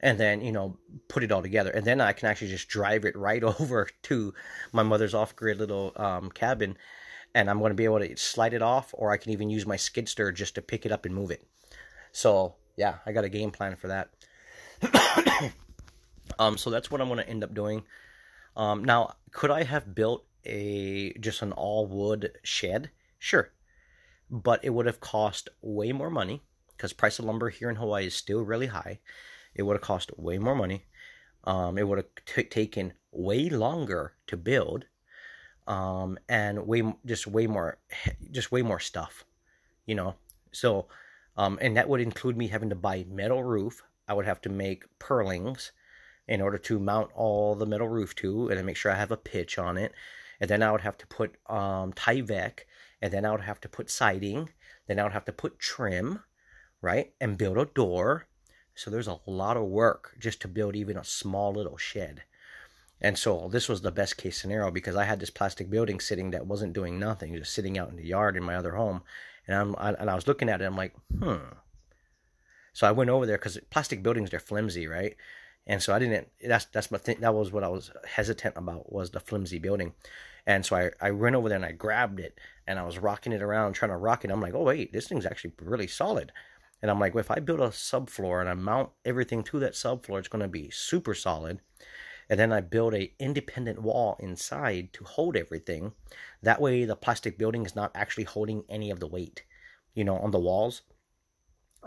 and 0.00 0.18
then 0.18 0.40
you 0.40 0.52
know 0.52 0.76
put 1.08 1.22
it 1.22 1.32
all 1.32 1.42
together. 1.42 1.70
And 1.70 1.86
then 1.86 2.00
i 2.00 2.12
can 2.12 2.28
actually 2.28 2.48
just 2.50 2.68
drive 2.68 3.04
it 3.04 3.16
right 3.16 3.42
over 3.60 3.88
to 4.04 4.34
my 4.72 4.82
mother's 4.82 5.14
off-grid 5.14 5.58
little 5.58 5.92
um, 5.96 6.30
cabin 6.30 6.76
and 7.34 7.48
i'm 7.48 7.58
going 7.58 7.70
to 7.70 7.76
be 7.76 7.84
able 7.84 8.00
to 8.00 8.16
slide 8.16 8.54
it 8.54 8.62
off 8.62 8.94
or 8.94 9.12
i 9.12 9.16
can 9.16 9.32
even 9.32 9.50
use 9.50 9.66
my 9.66 9.76
skid 9.76 10.08
steer 10.08 10.32
just 10.32 10.54
to 10.56 10.62
pick 10.62 10.84
it 10.84 10.92
up 10.92 11.04
and 11.04 11.14
move 11.14 11.30
it. 11.30 11.46
So 12.12 12.54
yeah 12.76 12.96
i 13.06 13.12
got 13.12 13.24
a 13.24 13.28
game 13.28 13.50
plan 13.50 13.76
for 13.76 13.88
that. 13.88 14.10
Um, 16.38 16.56
so 16.56 16.70
that's 16.70 16.90
what 16.90 17.00
i'm 17.00 17.08
going 17.08 17.18
to 17.18 17.28
end 17.28 17.42
up 17.42 17.52
doing. 17.52 17.82
Um, 18.56 18.84
now 18.84 19.16
could 19.32 19.50
i 19.50 19.64
have 19.64 19.94
built 19.94 20.24
a 20.46 21.12
just 21.14 21.42
an 21.42 21.52
all 21.52 21.86
wood 21.86 22.38
shed? 22.42 22.90
Sure. 23.18 23.50
But 24.30 24.64
it 24.64 24.70
would 24.70 24.86
have 24.86 25.00
cost 25.00 25.48
way 25.60 25.92
more 25.92 26.08
money 26.08 26.42
because 26.76 26.92
price 26.92 27.18
of 27.18 27.24
lumber 27.24 27.50
here 27.50 27.68
in 27.68 27.76
hawaii 27.76 28.06
is 28.06 28.14
still 28.14 28.40
really 28.42 28.68
high 28.68 29.00
it 29.54 29.62
would 29.62 29.74
have 29.74 29.82
cost 29.82 30.10
way 30.16 30.38
more 30.38 30.54
money. 30.54 30.84
Um, 31.44 31.78
it 31.78 31.88
would 31.88 31.98
have 31.98 32.08
t- 32.26 32.44
taken 32.44 32.92
way 33.12 33.48
longer 33.48 34.14
to 34.26 34.36
build, 34.36 34.84
um, 35.66 36.18
and 36.28 36.66
way 36.66 36.82
just 37.06 37.26
way 37.26 37.46
more 37.46 37.78
just 38.30 38.52
way 38.52 38.62
more 38.62 38.80
stuff, 38.80 39.24
you 39.86 39.94
know. 39.94 40.14
So, 40.52 40.86
um, 41.36 41.58
and 41.60 41.76
that 41.76 41.88
would 41.88 42.00
include 42.00 42.36
me 42.36 42.48
having 42.48 42.70
to 42.70 42.74
buy 42.74 43.06
metal 43.08 43.42
roof. 43.42 43.82
I 44.08 44.14
would 44.14 44.26
have 44.26 44.40
to 44.42 44.48
make 44.48 44.84
purlings 44.98 45.72
in 46.26 46.40
order 46.40 46.58
to 46.58 46.78
mount 46.78 47.10
all 47.14 47.54
the 47.54 47.66
metal 47.66 47.88
roof 47.88 48.14
to, 48.16 48.48
and 48.48 48.58
then 48.58 48.66
make 48.66 48.76
sure 48.76 48.92
I 48.92 48.96
have 48.96 49.10
a 49.10 49.16
pitch 49.16 49.58
on 49.58 49.76
it. 49.76 49.92
And 50.40 50.48
then 50.48 50.62
I 50.62 50.72
would 50.72 50.80
have 50.80 50.96
to 50.98 51.06
put 51.06 51.36
um, 51.46 51.92
Tyvek, 51.92 52.60
and 53.02 53.12
then 53.12 53.24
I 53.24 53.32
would 53.32 53.40
have 53.42 53.60
to 53.62 53.68
put 53.68 53.90
siding. 53.90 54.50
Then 54.86 54.98
I 54.98 55.02
would 55.02 55.12
have 55.12 55.24
to 55.26 55.32
put 55.32 55.58
trim, 55.58 56.20
right, 56.80 57.12
and 57.20 57.38
build 57.38 57.58
a 57.58 57.66
door 57.66 58.26
so 58.74 58.90
there's 58.90 59.08
a 59.08 59.18
lot 59.26 59.56
of 59.56 59.64
work 59.64 60.16
just 60.18 60.40
to 60.42 60.48
build 60.48 60.76
even 60.76 60.96
a 60.96 61.04
small 61.04 61.52
little 61.52 61.76
shed. 61.76 62.22
And 63.00 63.18
so 63.18 63.48
this 63.50 63.68
was 63.68 63.80
the 63.80 63.90
best 63.90 64.16
case 64.16 64.40
scenario 64.40 64.70
because 64.70 64.96
I 64.96 65.04
had 65.04 65.20
this 65.20 65.30
plastic 65.30 65.70
building 65.70 66.00
sitting 66.00 66.30
that 66.30 66.46
wasn't 66.46 66.74
doing 66.74 66.98
nothing, 66.98 67.34
just 67.34 67.54
sitting 67.54 67.78
out 67.78 67.90
in 67.90 67.96
the 67.96 68.06
yard 68.06 68.36
in 68.36 68.42
my 68.42 68.56
other 68.56 68.72
home. 68.72 69.02
And 69.46 69.56
I'm 69.56 69.74
I, 69.78 69.94
and 69.94 70.10
I 70.10 70.14
was 70.14 70.26
looking 70.26 70.48
at 70.48 70.60
it, 70.60 70.66
I'm 70.66 70.76
like, 70.76 70.94
hmm. 71.18 71.36
So 72.72 72.86
I 72.86 72.92
went 72.92 73.10
over 73.10 73.26
there 73.26 73.38
because 73.38 73.58
plastic 73.70 74.02
buildings 74.02 74.30
they're 74.30 74.40
flimsy, 74.40 74.86
right? 74.86 75.16
And 75.66 75.82
so 75.82 75.94
I 75.94 75.98
didn't. 75.98 76.28
That's 76.46 76.66
that's 76.66 76.90
my 76.90 76.98
thing. 76.98 77.20
That 77.20 77.34
was 77.34 77.52
what 77.52 77.64
I 77.64 77.68
was 77.68 77.90
hesitant 78.06 78.56
about 78.56 78.92
was 78.92 79.10
the 79.10 79.20
flimsy 79.20 79.58
building. 79.58 79.94
And 80.46 80.64
so 80.64 80.76
I, 80.76 80.90
I 81.00 81.10
went 81.10 81.36
over 81.36 81.48
there 81.48 81.56
and 81.56 81.64
I 81.64 81.72
grabbed 81.72 82.18
it 82.18 82.38
and 82.66 82.78
I 82.78 82.82
was 82.82 82.98
rocking 82.98 83.32
it 83.32 83.42
around, 83.42 83.74
trying 83.74 83.90
to 83.90 83.96
rock 83.96 84.24
it. 84.24 84.30
I'm 84.30 84.40
like, 84.40 84.54
oh 84.54 84.62
wait, 84.64 84.92
this 84.92 85.08
thing's 85.08 85.26
actually 85.26 85.52
really 85.60 85.86
solid. 85.86 86.32
And 86.82 86.90
I'm 86.90 86.98
like, 86.98 87.14
well, 87.14 87.20
if 87.20 87.30
I 87.30 87.40
build 87.40 87.60
a 87.60 87.68
subfloor 87.68 88.40
and 88.40 88.48
I 88.48 88.54
mount 88.54 88.90
everything 89.04 89.42
to 89.44 89.58
that 89.60 89.74
subfloor, 89.74 90.18
it's 90.18 90.28
going 90.28 90.42
to 90.42 90.48
be 90.48 90.70
super 90.70 91.14
solid. 91.14 91.60
And 92.28 92.38
then 92.38 92.52
I 92.52 92.60
build 92.60 92.94
a 92.94 93.12
independent 93.18 93.82
wall 93.82 94.16
inside 94.20 94.92
to 94.94 95.04
hold 95.04 95.36
everything. 95.36 95.92
That 96.42 96.60
way, 96.60 96.84
the 96.84 96.96
plastic 96.96 97.36
building 97.36 97.66
is 97.66 97.74
not 97.74 97.90
actually 97.94 98.24
holding 98.24 98.62
any 98.68 98.90
of 98.90 99.00
the 99.00 99.08
weight, 99.08 99.42
you 99.94 100.04
know, 100.04 100.16
on 100.16 100.30
the 100.30 100.38
walls. 100.38 100.82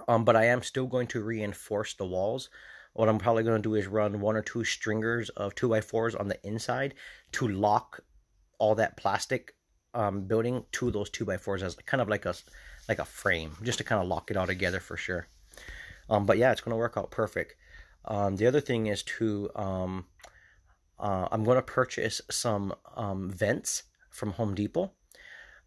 Um, 0.08 0.26
but 0.26 0.36
I 0.36 0.46
am 0.46 0.62
still 0.62 0.86
going 0.86 1.08
to 1.08 1.24
reinforce 1.24 1.94
the 1.94 2.06
walls. 2.06 2.50
What 2.94 3.10
I'm 3.10 3.20
probably 3.20 3.44
going 3.44 3.62
to 3.62 3.70
do 3.70 3.76
is 3.76 3.88
run 3.88 4.20
one 4.20 4.36
or 4.36 4.42
two 4.42 4.64
stringers 4.64 5.30
of 5.30 5.56
2x4s 5.56 6.20
on 6.20 6.28
the 6.28 6.46
inside 6.46 6.94
to 7.34 7.48
lock 7.48 8.02
all 8.60 8.76
that 8.76 8.98
plastic 8.98 9.56
um, 9.94 10.26
building 10.26 10.66
to 10.74 10.92
those 10.92 11.10
2x4s 11.10 11.62
as 11.62 11.76
kind 11.86 12.02
of 12.02 12.10
like 12.10 12.26
a 12.26 12.36
like 12.88 13.00
a 13.00 13.06
frame 13.06 13.58
just 13.64 13.78
to 13.78 13.84
kind 13.84 14.02
of 14.02 14.08
lock 14.08 14.30
it 14.32 14.38
all 14.38 14.48
together 14.48 14.80
for 14.80 14.98
sure. 14.98 15.28
Um, 16.10 16.26
but 16.26 16.38
yeah, 16.38 16.52
it's 16.52 16.62
going 16.62 16.74
to 16.74 16.78
work 16.78 16.98
out 16.98 17.12
perfect. 17.12 17.56
Um, 18.06 18.36
the 18.36 18.48
other 18.48 18.60
thing 18.60 18.88
is 18.88 19.04
to 19.04 19.50
um, 19.56 20.06
uh, 21.00 21.28
I'm 21.32 21.44
going 21.44 21.58
to 21.58 21.62
purchase 21.62 22.22
some 22.30 22.74
um, 22.96 23.30
vents 23.30 23.84
from 24.10 24.32
Home 24.34 24.54
Depot, 24.56 24.92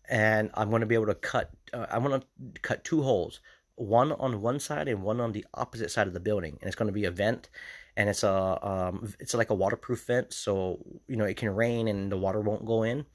and 0.08 0.50
I'm 0.54 0.70
going 0.70 0.80
to 0.80 0.86
be 0.86 0.94
able 0.94 1.06
to 1.06 1.14
cut. 1.14 1.50
Uh, 1.72 1.86
I'm 1.90 2.04
going 2.04 2.20
to 2.20 2.60
cut 2.60 2.84
two 2.84 3.02
holes, 3.02 3.40
one 3.74 4.12
on 4.12 4.42
one 4.42 4.60
side 4.60 4.88
and 4.88 5.02
one 5.02 5.20
on 5.20 5.32
the 5.32 5.46
opposite 5.54 5.90
side 5.90 6.06
of 6.06 6.12
the 6.12 6.20
building, 6.20 6.58
and 6.60 6.68
it's 6.68 6.76
going 6.76 6.88
to 6.88 6.92
be 6.92 7.06
a 7.06 7.10
vent, 7.10 7.48
and 7.96 8.08
it's 8.08 8.22
a 8.22 8.58
um, 8.62 9.14
it's 9.18 9.34
like 9.34 9.50
a 9.50 9.54
waterproof 9.54 10.06
vent, 10.06 10.32
so 10.32 10.78
you 11.08 11.16
know 11.16 11.24
it 11.24 11.36
can 11.36 11.54
rain 11.54 11.88
and 11.88 12.12
the 12.12 12.18
water 12.18 12.40
won't 12.40 12.66
go 12.66 12.82
in, 12.82 13.06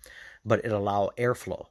but 0.43 0.65
it 0.65 0.71
allow 0.71 1.11
airflow, 1.17 1.67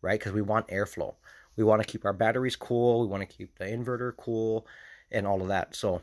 right? 0.00 0.18
Because 0.18 0.32
we 0.32 0.42
want 0.42 0.68
airflow 0.68 1.14
we 1.56 1.64
want 1.64 1.82
to 1.82 1.88
keep 1.88 2.04
our 2.04 2.12
batteries 2.12 2.56
cool 2.56 3.00
we 3.00 3.06
want 3.06 3.20
to 3.20 3.36
keep 3.36 3.58
the 3.58 3.64
inverter 3.64 4.16
cool 4.16 4.66
and 5.10 5.26
all 5.26 5.42
of 5.42 5.48
that. 5.48 5.76
So 5.76 6.02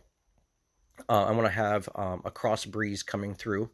uh, 1.07 1.23
i 1.25 1.31
want 1.31 1.47
to 1.47 1.53
have 1.53 1.87
um, 1.95 2.21
a 2.25 2.31
cross 2.31 2.65
breeze 2.65 3.03
coming 3.03 3.33
through 3.33 3.69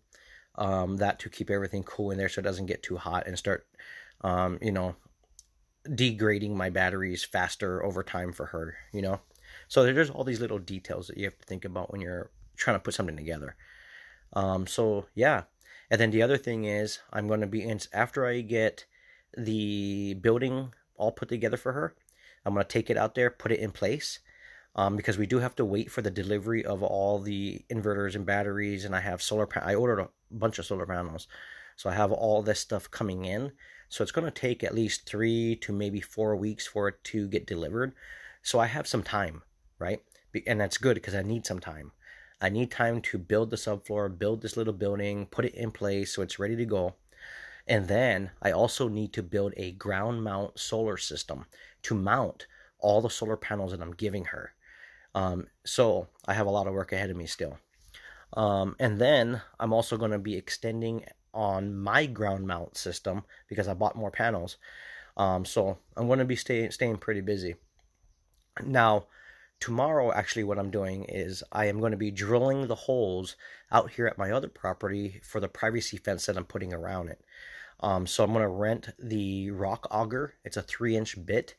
um, 0.55 0.97
that 0.97 1.19
to 1.19 1.29
keep 1.29 1.49
everything 1.49 1.83
cool 1.83 2.11
in 2.11 2.17
there 2.17 2.29
so 2.29 2.39
it 2.39 2.43
doesn't 2.43 2.67
get 2.67 2.83
too 2.83 2.97
hot 2.97 3.27
and 3.27 3.37
start 3.37 3.67
um, 4.21 4.57
you 4.61 4.71
know 4.71 4.95
degrading 5.93 6.55
my 6.55 6.69
batteries 6.69 7.23
faster 7.23 7.83
over 7.83 8.03
time 8.03 8.31
for 8.31 8.47
her 8.47 8.75
you 8.93 9.01
know? 9.01 9.19
So 9.67 9.83
there's 9.83 10.09
all 10.09 10.23
these 10.23 10.39
little 10.39 10.59
details 10.59 11.07
that 11.07 11.17
you 11.17 11.25
have 11.25 11.37
to 11.37 11.45
think 11.45 11.65
about 11.65 11.91
when 11.91 12.01
you're 12.01 12.29
trying 12.57 12.75
to 12.75 12.79
put 12.79 12.93
something 12.93 13.15
together. 13.15 13.55
Um, 14.33 14.67
so 14.67 15.05
yeah. 15.15 15.43
And 15.89 16.01
then 16.01 16.11
the 16.11 16.21
other 16.21 16.37
thing 16.37 16.65
is 16.65 16.99
i'm 17.11 17.27
going 17.27 17.41
to 17.41 17.47
be 17.47 17.63
in 17.63 17.79
after 17.93 18.25
i 18.25 18.41
get 18.41 18.85
the 19.37 20.15
building 20.15 20.73
all 20.97 21.11
put 21.11 21.29
together 21.29 21.57
for 21.57 21.73
her. 21.73 21.95
I'm 22.45 22.53
going 22.53 22.65
to 22.65 22.71
take 22.71 22.89
it 22.89 22.97
out 22.97 23.15
there, 23.15 23.29
put 23.29 23.51
it 23.51 23.59
in 23.59 23.71
place. 23.71 24.19
Um, 24.77 24.97
because 24.97 25.17
we 25.17 25.25
do 25.25 25.39
have 25.39 25.55
to 25.55 25.63
wait 25.63 25.89
for 25.89 26.01
the 26.01 26.11
delivery 26.11 26.65
of 26.65 26.83
all 26.83 27.19
the 27.19 27.63
inverters 27.71 28.13
and 28.13 28.25
batteries, 28.25 28.83
and 28.83 28.93
I 28.93 28.99
have 28.99 29.21
solar. 29.21 29.45
Pa- 29.45 29.61
I 29.63 29.73
ordered 29.73 30.01
a 30.01 30.09
bunch 30.29 30.59
of 30.59 30.65
solar 30.65 30.85
panels, 30.85 31.29
so 31.77 31.89
I 31.89 31.93
have 31.93 32.11
all 32.11 32.41
this 32.41 32.59
stuff 32.59 32.91
coming 32.91 33.23
in. 33.23 33.53
So 33.87 34.03
it's 34.03 34.11
going 34.11 34.25
to 34.25 34.31
take 34.31 34.63
at 34.63 34.75
least 34.75 35.05
three 35.05 35.55
to 35.57 35.71
maybe 35.71 36.01
four 36.01 36.35
weeks 36.35 36.67
for 36.67 36.89
it 36.89 37.01
to 37.05 37.29
get 37.29 37.47
delivered. 37.47 37.93
So 38.41 38.59
I 38.59 38.65
have 38.65 38.85
some 38.85 39.03
time, 39.03 39.43
right? 39.79 40.01
And 40.45 40.59
that's 40.59 40.77
good 40.77 40.95
because 40.95 41.15
I 41.15 41.21
need 41.21 41.45
some 41.45 41.59
time. 41.59 41.93
I 42.41 42.49
need 42.49 42.69
time 42.69 43.01
to 43.03 43.17
build 43.17 43.49
the 43.49 43.55
subfloor, 43.55 44.19
build 44.19 44.41
this 44.41 44.57
little 44.57 44.73
building, 44.73 45.27
put 45.27 45.45
it 45.45 45.55
in 45.55 45.71
place 45.71 46.13
so 46.13 46.21
it's 46.21 46.37
ready 46.37 46.57
to 46.57 46.65
go. 46.65 46.95
And 47.67 47.87
then 47.87 48.31
I 48.41 48.51
also 48.51 48.87
need 48.87 49.13
to 49.13 49.23
build 49.23 49.53
a 49.57 49.71
ground 49.71 50.23
mount 50.23 50.59
solar 50.59 50.97
system 50.97 51.45
to 51.83 51.95
mount 51.95 52.47
all 52.79 53.01
the 53.01 53.09
solar 53.09 53.37
panels 53.37 53.71
that 53.71 53.81
I'm 53.81 53.93
giving 53.93 54.25
her. 54.25 54.53
Um, 55.15 55.47
so 55.65 56.07
I 56.27 56.33
have 56.33 56.45
a 56.45 56.51
lot 56.51 56.67
of 56.67 56.73
work 56.73 56.91
ahead 56.91 57.09
of 57.09 57.17
me 57.17 57.25
still. 57.25 57.57
Um, 58.33 58.75
and 58.79 58.99
then 58.99 59.41
I'm 59.59 59.73
also 59.73 59.97
going 59.97 60.11
to 60.11 60.19
be 60.19 60.35
extending 60.35 61.05
on 61.33 61.75
my 61.75 62.05
ground 62.05 62.47
mount 62.47 62.77
system 62.77 63.23
because 63.47 63.67
I 63.67 63.73
bought 63.73 63.95
more 63.95 64.11
panels. 64.11 64.57
Um, 65.17 65.45
so 65.45 65.77
I'm 65.95 66.07
going 66.07 66.19
to 66.19 66.25
be 66.25 66.35
stay, 66.35 66.69
staying 66.69 66.97
pretty 66.97 67.21
busy. 67.21 67.55
Now, 68.63 69.07
tomorrow, 69.59 70.11
actually, 70.11 70.43
what 70.43 70.59
I'm 70.59 70.71
doing 70.71 71.05
is 71.05 71.43
I 71.51 71.65
am 71.65 71.79
going 71.79 71.91
to 71.91 71.97
be 71.97 72.11
drilling 72.11 72.67
the 72.67 72.75
holes 72.75 73.35
out 73.71 73.91
here 73.91 74.07
at 74.07 74.17
my 74.17 74.31
other 74.31 74.47
property 74.47 75.21
for 75.23 75.39
the 75.39 75.47
privacy 75.47 75.97
fence 75.97 76.25
that 76.25 76.37
I'm 76.37 76.45
putting 76.45 76.73
around 76.73 77.09
it. 77.09 77.23
Um, 77.81 78.07
so 78.07 78.23
I'm 78.23 78.31
going 78.31 78.43
to 78.43 78.49
rent 78.49 78.89
the 78.99 79.51
rock 79.51 79.87
auger. 79.91 80.35
It's 80.43 80.57
a 80.57 80.61
three 80.61 80.95
inch 80.95 81.23
bit. 81.25 81.55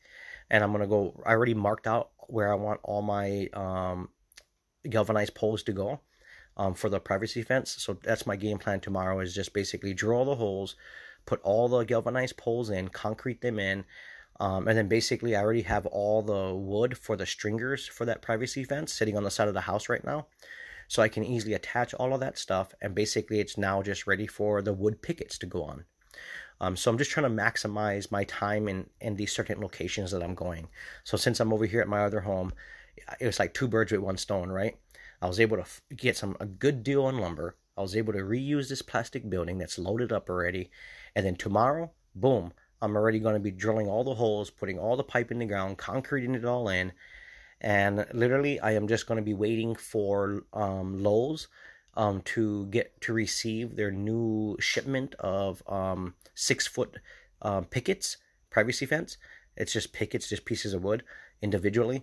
And 0.50 0.62
I'm 0.62 0.70
going 0.70 0.82
to 0.82 0.88
go, 0.88 1.20
I 1.26 1.30
already 1.30 1.54
marked 1.54 1.86
out 1.86 2.10
where 2.28 2.52
I 2.52 2.54
want 2.56 2.80
all 2.84 3.02
my 3.02 3.48
um, 3.52 4.08
galvanized 4.88 5.34
poles 5.34 5.62
to 5.64 5.72
go 5.72 6.00
um, 6.56 6.74
for 6.74 6.88
the 6.88 7.00
privacy 7.00 7.42
fence. 7.42 7.74
So 7.78 7.98
that's 8.02 8.26
my 8.26 8.36
game 8.36 8.58
plan 8.58 8.80
tomorrow 8.80 9.18
is 9.20 9.34
just 9.34 9.52
basically 9.52 9.92
drill 9.92 10.24
the 10.24 10.36
holes, 10.36 10.76
put 11.26 11.40
all 11.42 11.68
the 11.68 11.84
galvanized 11.84 12.36
poles 12.36 12.70
in, 12.70 12.88
concrete 12.88 13.40
them 13.40 13.58
in. 13.58 13.84
Um, 14.38 14.68
and 14.68 14.78
then 14.78 14.86
basically 14.86 15.34
I 15.34 15.42
already 15.42 15.62
have 15.62 15.86
all 15.86 16.22
the 16.22 16.54
wood 16.54 16.96
for 16.96 17.16
the 17.16 17.26
stringers 17.26 17.88
for 17.88 18.04
that 18.04 18.22
privacy 18.22 18.64
fence 18.64 18.92
sitting 18.92 19.16
on 19.16 19.24
the 19.24 19.30
side 19.30 19.48
of 19.48 19.54
the 19.54 19.62
house 19.62 19.88
right 19.88 20.04
now. 20.04 20.26
so 20.88 21.02
I 21.02 21.08
can 21.08 21.24
easily 21.24 21.54
attach 21.54 21.94
all 21.94 22.14
of 22.14 22.20
that 22.20 22.38
stuff. 22.38 22.74
And 22.80 22.94
basically, 22.94 23.40
it's 23.40 23.58
now 23.58 23.82
just 23.82 24.06
ready 24.06 24.26
for 24.26 24.62
the 24.62 24.72
wood 24.72 25.02
pickets 25.02 25.38
to 25.38 25.46
go 25.46 25.62
on. 25.64 25.84
Um, 26.60 26.76
so 26.76 26.90
I'm 26.90 26.98
just 26.98 27.10
trying 27.10 27.36
to 27.36 27.42
maximize 27.42 28.10
my 28.10 28.24
time 28.24 28.68
in, 28.68 28.88
in 29.00 29.16
these 29.16 29.32
certain 29.32 29.60
locations 29.60 30.10
that 30.10 30.22
I'm 30.22 30.34
going. 30.34 30.68
So 31.04 31.16
since 31.16 31.38
I'm 31.40 31.52
over 31.52 31.66
here 31.66 31.80
at 31.80 31.88
my 31.88 32.04
other 32.04 32.20
home, 32.20 32.52
it 33.20 33.26
was 33.26 33.38
like 33.38 33.54
two 33.54 33.68
birds 33.68 33.92
with 33.92 34.00
one 34.00 34.16
stone, 34.16 34.50
right? 34.50 34.76
I 35.20 35.26
was 35.26 35.40
able 35.40 35.56
to 35.56 35.62
f- 35.62 35.82
get 35.94 36.16
some 36.16 36.36
a 36.40 36.46
good 36.46 36.82
deal 36.82 37.04
on 37.04 37.18
lumber. 37.18 37.56
I 37.76 37.82
was 37.82 37.96
able 37.96 38.14
to 38.14 38.20
reuse 38.20 38.68
this 38.68 38.82
plastic 38.82 39.28
building 39.28 39.58
that's 39.58 39.78
loaded 39.78 40.12
up 40.12 40.30
already, 40.30 40.70
and 41.14 41.26
then 41.26 41.36
tomorrow, 41.36 41.90
boom, 42.14 42.52
I'm 42.80 42.96
already 42.96 43.18
going 43.18 43.34
to 43.34 43.40
be 43.40 43.50
drilling 43.50 43.88
all 43.88 44.04
the 44.04 44.14
holes, 44.14 44.50
putting 44.50 44.78
all 44.78 44.96
the 44.96 45.04
pipe 45.04 45.30
in 45.30 45.38
the 45.38 45.46
ground, 45.46 45.78
concreting 45.78 46.34
it 46.34 46.44
all 46.44 46.68
in, 46.68 46.92
and 47.60 48.06
literally 48.12 48.60
I 48.60 48.72
am 48.72 48.88
just 48.88 49.06
going 49.06 49.16
to 49.16 49.22
be 49.22 49.34
waiting 49.34 49.74
for 49.74 50.44
um, 50.52 51.02
Lowe's 51.02 51.48
um, 51.96 52.20
to 52.22 52.66
get 52.66 53.00
to 53.02 53.12
receive 53.12 53.76
their 53.76 53.90
new 53.90 54.56
shipment 54.60 55.14
of 55.18 55.62
um, 55.68 56.14
six 56.34 56.66
foot 56.66 56.98
um, 57.42 57.64
pickets, 57.64 58.18
privacy 58.50 58.86
fence. 58.86 59.16
It's 59.56 59.72
just 59.72 59.92
pickets, 59.92 60.28
just 60.28 60.44
pieces 60.44 60.74
of 60.74 60.84
wood 60.84 61.02
individually. 61.40 62.02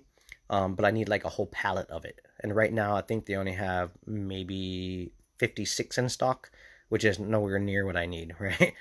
Um, 0.50 0.75
but 0.75 0.85
I 0.85 0.91
need 0.91 1.09
like 1.09 1.23
a 1.23 1.29
whole 1.29 1.47
pallet 1.47 1.89
of 1.89 2.05
it. 2.05 2.21
And 2.41 2.55
right 2.55 2.73
now, 2.73 2.95
I 2.95 3.01
think 3.01 3.25
they 3.25 3.35
only 3.35 3.53
have 3.53 3.91
maybe 4.05 5.13
56 5.39 5.97
in 5.97 6.09
stock, 6.09 6.51
which 6.89 7.05
is 7.05 7.19
nowhere 7.19 7.59
near 7.59 7.85
what 7.85 7.97
I 7.97 8.05
need, 8.05 8.35
right? 8.39 8.73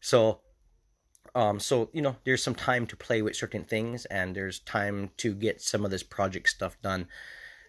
So, 0.00 0.40
um, 1.34 1.60
so 1.60 1.90
you 1.92 2.02
know, 2.02 2.16
there's 2.24 2.42
some 2.42 2.54
time 2.54 2.86
to 2.86 2.96
play 2.96 3.20
with 3.22 3.36
certain 3.36 3.64
things, 3.64 4.04
and 4.06 4.34
there's 4.34 4.60
time 4.60 5.10
to 5.18 5.34
get 5.34 5.60
some 5.60 5.84
of 5.84 5.90
this 5.90 6.02
project 6.02 6.48
stuff 6.48 6.76
done. 6.82 7.08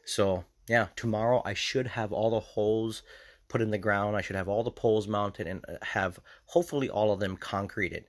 So, 0.05 0.45
yeah, 0.69 0.87
tomorrow 0.95 1.41
I 1.43 1.55
should 1.55 1.87
have 1.87 2.13
all 2.13 2.29
the 2.29 2.39
holes 2.39 3.01
put 3.47 3.59
in 3.59 3.71
the 3.71 3.79
ground. 3.79 4.15
I 4.15 4.21
should 4.21 4.35
have 4.35 4.47
all 4.47 4.63
the 4.63 4.69
poles 4.69 5.07
mounted 5.07 5.47
and 5.47 5.65
have 5.81 6.19
hopefully 6.45 6.87
all 6.87 7.11
of 7.11 7.19
them 7.19 7.35
concreted. 7.35 8.05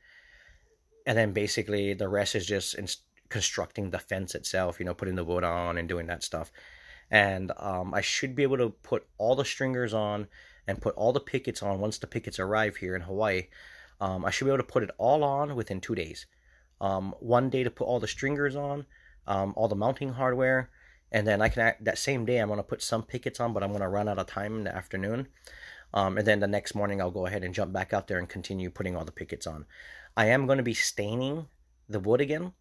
And 1.06 1.16
then 1.16 1.32
basically 1.32 1.94
the 1.94 2.08
rest 2.08 2.34
is 2.34 2.44
just 2.44 2.74
in, 2.74 2.86
constructing 3.30 3.88
the 3.88 3.98
fence 3.98 4.34
itself, 4.34 4.78
you 4.78 4.84
know, 4.84 4.92
putting 4.92 5.14
the 5.14 5.24
wood 5.24 5.42
on 5.42 5.78
and 5.78 5.88
doing 5.88 6.06
that 6.08 6.22
stuff. 6.22 6.52
And 7.10 7.50
um, 7.56 7.94
I 7.94 8.02
should 8.02 8.36
be 8.36 8.42
able 8.42 8.58
to 8.58 8.68
put 8.68 9.06
all 9.16 9.34
the 9.34 9.44
stringers 9.44 9.94
on 9.94 10.28
and 10.66 10.82
put 10.82 10.94
all 10.96 11.14
the 11.14 11.18
pickets 11.18 11.62
on 11.62 11.80
once 11.80 11.96
the 11.96 12.06
pickets 12.06 12.38
arrive 12.38 12.76
here 12.76 12.94
in 12.94 13.00
Hawaii. 13.00 13.44
Um, 14.02 14.26
I 14.26 14.30
should 14.30 14.44
be 14.44 14.50
able 14.50 14.58
to 14.58 14.72
put 14.72 14.82
it 14.82 14.90
all 14.98 15.24
on 15.24 15.56
within 15.56 15.80
two 15.80 15.94
days. 15.94 16.26
Um, 16.78 17.14
one 17.20 17.48
day 17.48 17.64
to 17.64 17.70
put 17.70 17.86
all 17.86 18.00
the 18.00 18.06
stringers 18.06 18.54
on, 18.54 18.84
um, 19.26 19.54
all 19.56 19.68
the 19.68 19.74
mounting 19.74 20.12
hardware, 20.12 20.70
and 21.12 21.26
then 21.26 21.42
I 21.42 21.48
can 21.48 21.74
that 21.80 21.98
same 21.98 22.24
day 22.24 22.38
I'm 22.38 22.48
gonna 22.48 22.62
put 22.62 22.82
some 22.82 23.02
pickets 23.02 23.40
on, 23.40 23.52
but 23.52 23.62
I'm 23.62 23.72
gonna 23.72 23.88
run 23.88 24.08
out 24.08 24.18
of 24.18 24.26
time 24.26 24.56
in 24.56 24.64
the 24.64 24.74
afternoon. 24.74 25.28
Um, 25.92 26.18
and 26.18 26.26
then 26.26 26.40
the 26.40 26.46
next 26.46 26.74
morning 26.74 27.00
I'll 27.00 27.10
go 27.10 27.26
ahead 27.26 27.44
and 27.44 27.54
jump 27.54 27.72
back 27.72 27.92
out 27.92 28.06
there 28.06 28.18
and 28.18 28.28
continue 28.28 28.70
putting 28.70 28.96
all 28.96 29.04
the 29.04 29.12
pickets 29.12 29.46
on. 29.46 29.66
I 30.16 30.26
am 30.26 30.46
going 30.46 30.58
to 30.58 30.64
be 30.64 30.74
staining 30.74 31.46
the 31.88 32.00
wood 32.00 32.20
again, 32.20 32.52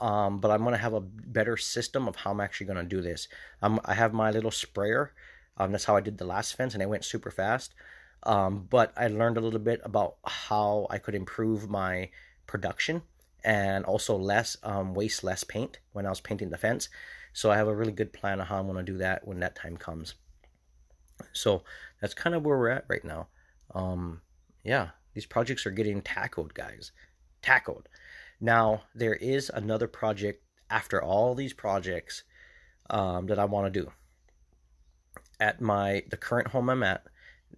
um, 0.00 0.40
but 0.40 0.50
I'm 0.50 0.62
going 0.62 0.72
to 0.72 0.78
have 0.78 0.94
a 0.94 1.00
better 1.00 1.56
system 1.56 2.08
of 2.08 2.16
how 2.16 2.30
I'm 2.30 2.40
actually 2.40 2.66
going 2.66 2.78
to 2.78 2.84
do 2.84 3.02
this. 3.02 3.28
I 3.62 3.94
have 3.94 4.12
my 4.12 4.30
little 4.30 4.50
sprayer. 4.50 5.12
Um, 5.56 5.72
that's 5.72 5.84
how 5.84 5.96
I 5.96 6.00
did 6.00 6.18
the 6.18 6.24
last 6.24 6.56
fence, 6.56 6.74
and 6.74 6.82
it 6.82 6.88
went 6.88 7.04
super 7.04 7.30
fast. 7.30 7.74
Um, 8.22 8.66
but 8.70 8.92
I 8.96 9.08
learned 9.08 9.36
a 9.36 9.40
little 9.40 9.60
bit 9.60 9.80
about 9.84 10.16
how 10.24 10.86
I 10.90 10.98
could 10.98 11.14
improve 11.14 11.68
my 11.68 12.10
production 12.46 13.02
and 13.44 13.84
also 13.84 14.16
less 14.16 14.56
um, 14.62 14.94
waste 14.94 15.22
less 15.24 15.44
paint 15.44 15.78
when 15.92 16.06
I 16.06 16.10
was 16.10 16.20
painting 16.20 16.50
the 16.50 16.58
fence. 16.58 16.88
So 17.32 17.50
I 17.50 17.56
have 17.56 17.68
a 17.68 17.74
really 17.74 17.92
good 17.92 18.12
plan 18.12 18.40
of 18.40 18.48
how 18.48 18.58
I'm 18.58 18.66
going 18.66 18.84
to 18.84 18.92
do 18.92 18.98
that 18.98 19.26
when 19.26 19.40
that 19.40 19.54
time 19.54 19.76
comes. 19.76 20.14
So 21.32 21.62
that's 22.00 22.14
kind 22.14 22.34
of 22.34 22.44
where 22.44 22.58
we're 22.58 22.70
at 22.70 22.86
right 22.88 23.04
now. 23.04 23.28
Um, 23.74 24.22
yeah, 24.64 24.90
these 25.14 25.26
projects 25.26 25.66
are 25.66 25.70
getting 25.70 26.02
tackled, 26.02 26.54
guys. 26.54 26.92
Tackled. 27.42 27.88
Now, 28.40 28.82
there 28.94 29.14
is 29.14 29.50
another 29.52 29.88
project 29.88 30.42
after 30.70 31.02
all 31.02 31.34
these 31.34 31.52
projects 31.52 32.24
um, 32.90 33.26
that 33.26 33.38
I 33.38 33.44
want 33.44 33.72
to 33.72 33.80
do. 33.82 33.90
At 35.40 35.60
my 35.60 36.02
the 36.10 36.16
current 36.16 36.48
home 36.48 36.68
I'm 36.68 36.82
at, 36.82 37.04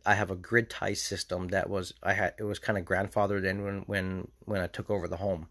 I 0.05 0.14
have 0.14 0.31
a 0.31 0.37
grid 0.37 0.70
tie 0.70 0.94
system 0.94 1.48
that 1.48 1.68
was 1.68 1.94
I 2.03 2.14
had 2.14 2.35
it 2.38 2.44
was 2.44 2.59
kind 2.59 2.79
of 2.79 2.85
grandfathered 2.85 3.44
in 3.44 3.64
when 3.64 3.81
when 3.87 4.29
when 4.44 4.61
I 4.61 4.66
took 4.66 4.90
over 4.90 5.09
the 5.09 5.18
home. 5.18 5.48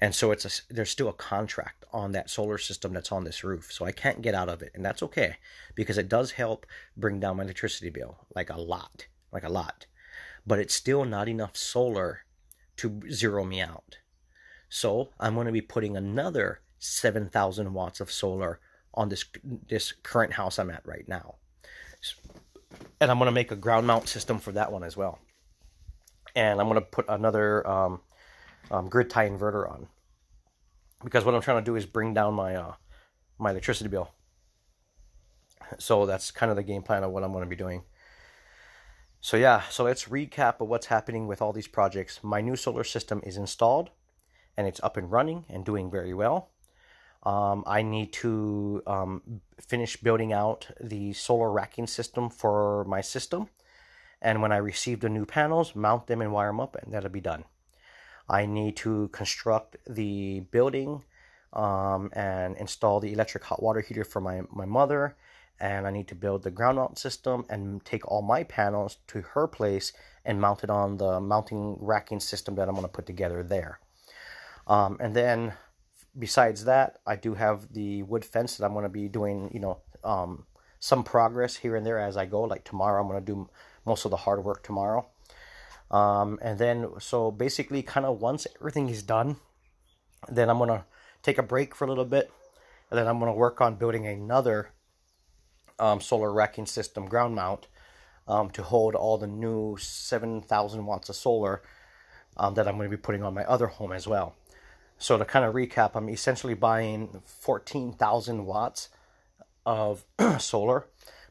And 0.00 0.14
so 0.14 0.30
it's 0.30 0.44
a, 0.44 0.72
there's 0.72 0.90
still 0.90 1.08
a 1.08 1.12
contract 1.12 1.84
on 1.92 2.12
that 2.12 2.30
solar 2.30 2.56
system 2.58 2.92
that's 2.92 3.10
on 3.10 3.24
this 3.24 3.42
roof 3.42 3.72
so 3.72 3.84
i 3.84 3.90
can't 3.90 4.22
get 4.22 4.34
out 4.34 4.48
of 4.48 4.62
it 4.62 4.70
and 4.74 4.84
that's 4.84 5.02
okay 5.02 5.36
because 5.74 5.98
it 5.98 6.08
does 6.08 6.32
help 6.32 6.66
bring 6.96 7.18
down 7.18 7.38
my 7.38 7.42
electricity 7.42 7.90
bill 7.90 8.18
like 8.34 8.50
a 8.50 8.60
lot 8.60 9.06
like 9.32 9.44
a 9.44 9.48
lot. 9.48 9.86
But 10.46 10.58
it's 10.58 10.74
still 10.74 11.04
not 11.04 11.28
enough 11.28 11.56
solar 11.56 12.24
to 12.76 13.02
zero 13.10 13.44
me 13.44 13.60
out. 13.60 13.98
So 14.68 15.10
i'm 15.18 15.34
going 15.34 15.46
to 15.46 15.52
be 15.52 15.62
putting 15.62 15.96
another 15.96 16.60
7000 16.78 17.72
watts 17.72 18.00
of 18.00 18.12
solar 18.12 18.60
on 18.94 19.08
this 19.08 19.24
this 19.68 19.92
current 19.92 20.34
house 20.34 20.58
i'm 20.58 20.70
at 20.70 20.86
right 20.86 21.08
now 21.08 21.36
and 23.00 23.10
i'm 23.10 23.18
going 23.18 23.26
to 23.26 23.32
make 23.32 23.50
a 23.50 23.56
ground 23.56 23.86
mount 23.86 24.08
system 24.08 24.38
for 24.38 24.52
that 24.52 24.72
one 24.72 24.84
as 24.84 24.96
well 24.96 25.18
and 26.34 26.60
i'm 26.60 26.68
going 26.68 26.80
to 26.80 26.86
put 26.86 27.04
another 27.08 27.66
um, 27.66 28.00
um, 28.70 28.88
grid 28.88 29.10
tie 29.10 29.28
inverter 29.28 29.70
on 29.70 29.88
because 31.04 31.24
what 31.24 31.34
I'm 31.34 31.40
trying 31.40 31.62
to 31.62 31.64
do 31.64 31.76
is 31.76 31.86
bring 31.86 32.14
down 32.14 32.34
my 32.34 32.56
uh, 32.56 32.74
my 33.38 33.50
electricity 33.50 33.88
bill. 33.88 34.10
So 35.78 36.06
that's 36.06 36.30
kind 36.30 36.50
of 36.50 36.56
the 36.56 36.62
game 36.62 36.82
plan 36.82 37.04
of 37.04 37.10
what 37.10 37.22
I'm 37.22 37.32
going 37.32 37.44
to 37.44 37.50
be 37.50 37.56
doing. 37.56 37.82
So 39.20 39.36
yeah, 39.36 39.62
so 39.68 39.84
let's 39.84 40.06
recap 40.06 40.60
of 40.60 40.68
what's 40.68 40.86
happening 40.86 41.26
with 41.26 41.42
all 41.42 41.52
these 41.52 41.66
projects. 41.66 42.20
My 42.22 42.40
new 42.40 42.56
solar 42.56 42.84
system 42.84 43.20
is 43.24 43.36
installed, 43.36 43.90
and 44.56 44.66
it's 44.66 44.80
up 44.82 44.96
and 44.96 45.10
running 45.10 45.44
and 45.48 45.64
doing 45.64 45.90
very 45.90 46.14
well. 46.14 46.50
Um, 47.22 47.64
I 47.66 47.82
need 47.82 48.12
to 48.14 48.82
um, 48.86 49.40
finish 49.60 49.96
building 49.96 50.32
out 50.32 50.68
the 50.80 51.12
solar 51.12 51.50
racking 51.50 51.86
system 51.86 52.30
for 52.30 52.84
my 52.84 53.00
system, 53.00 53.48
and 54.22 54.40
when 54.40 54.52
I 54.52 54.58
receive 54.58 55.00
the 55.00 55.08
new 55.08 55.26
panels, 55.26 55.74
mount 55.74 56.06
them 56.06 56.22
and 56.22 56.32
wire 56.32 56.48
them 56.48 56.60
up, 56.60 56.76
and 56.76 56.92
that'll 56.92 57.10
be 57.10 57.20
done. 57.20 57.44
I 58.28 58.46
need 58.46 58.76
to 58.78 59.08
construct 59.08 59.76
the 59.88 60.40
building 60.40 61.04
um, 61.52 62.10
and 62.12 62.56
install 62.56 63.00
the 63.00 63.12
electric 63.12 63.44
hot 63.44 63.62
water 63.62 63.80
heater 63.80 64.04
for 64.04 64.20
my, 64.20 64.42
my 64.50 64.66
mother. 64.66 65.16
And 65.60 65.86
I 65.86 65.90
need 65.90 66.06
to 66.08 66.14
build 66.14 66.44
the 66.44 66.52
ground 66.52 66.76
mount 66.76 66.98
system 66.98 67.44
and 67.48 67.84
take 67.84 68.06
all 68.06 68.22
my 68.22 68.44
panels 68.44 68.98
to 69.08 69.22
her 69.22 69.48
place 69.48 69.92
and 70.24 70.40
mount 70.40 70.62
it 70.62 70.70
on 70.70 70.98
the 70.98 71.20
mounting 71.20 71.76
racking 71.80 72.20
system 72.20 72.54
that 72.56 72.68
I'm 72.68 72.74
going 72.74 72.86
to 72.86 72.92
put 72.92 73.06
together 73.06 73.42
there. 73.42 73.80
Um, 74.68 74.98
and 75.00 75.16
then 75.16 75.54
besides 76.18 76.64
that, 76.64 77.00
I 77.06 77.16
do 77.16 77.34
have 77.34 77.72
the 77.72 78.02
wood 78.02 78.24
fence 78.24 78.56
that 78.56 78.64
I'm 78.64 78.72
going 78.72 78.84
to 78.84 78.88
be 78.88 79.08
doing, 79.08 79.50
you 79.52 79.60
know, 79.60 79.78
um, 80.04 80.44
some 80.80 81.04
progress 81.04 81.56
here 81.56 81.76
and 81.76 81.84
there 81.84 81.98
as 81.98 82.16
I 82.16 82.26
go. 82.26 82.42
Like 82.42 82.64
tomorrow, 82.64 83.00
I'm 83.00 83.08
going 83.08 83.24
to 83.24 83.32
do 83.32 83.48
most 83.84 84.04
of 84.04 84.10
the 84.10 84.16
hard 84.18 84.44
work 84.44 84.62
tomorrow. 84.62 85.06
Um, 85.90 86.38
and 86.42 86.58
then, 86.58 86.88
so 86.98 87.30
basically, 87.30 87.82
kind 87.82 88.04
of 88.04 88.20
once 88.20 88.46
everything 88.60 88.88
is 88.88 89.02
done, 89.02 89.36
then 90.28 90.50
I'm 90.50 90.58
gonna 90.58 90.84
take 91.22 91.38
a 91.38 91.42
break 91.42 91.74
for 91.74 91.86
a 91.86 91.88
little 91.88 92.04
bit, 92.04 92.30
and 92.90 92.98
then 92.98 93.06
I'm 93.06 93.18
gonna 93.18 93.32
work 93.32 93.62
on 93.62 93.76
building 93.76 94.06
another 94.06 94.70
um, 95.78 96.00
solar 96.00 96.32
racking 96.32 96.66
system 96.66 97.06
ground 97.06 97.34
mount 97.34 97.68
um, 98.26 98.50
to 98.50 98.62
hold 98.62 98.94
all 98.94 99.16
the 99.16 99.26
new 99.26 99.76
7,000 99.78 100.84
watts 100.84 101.08
of 101.08 101.16
solar 101.16 101.62
um, 102.36 102.54
that 102.54 102.68
I'm 102.68 102.76
going 102.76 102.90
to 102.90 102.96
be 102.96 103.00
putting 103.00 103.22
on 103.22 103.34
my 103.34 103.44
other 103.44 103.66
home 103.66 103.92
as 103.92 104.06
well. 104.06 104.34
So 104.98 105.16
to 105.16 105.24
kind 105.24 105.44
of 105.44 105.54
recap, 105.54 105.92
I'm 105.94 106.08
essentially 106.08 106.54
buying 106.54 107.22
14,000 107.24 108.44
watts 108.44 108.88
of 109.64 110.04
solar, 110.38 110.86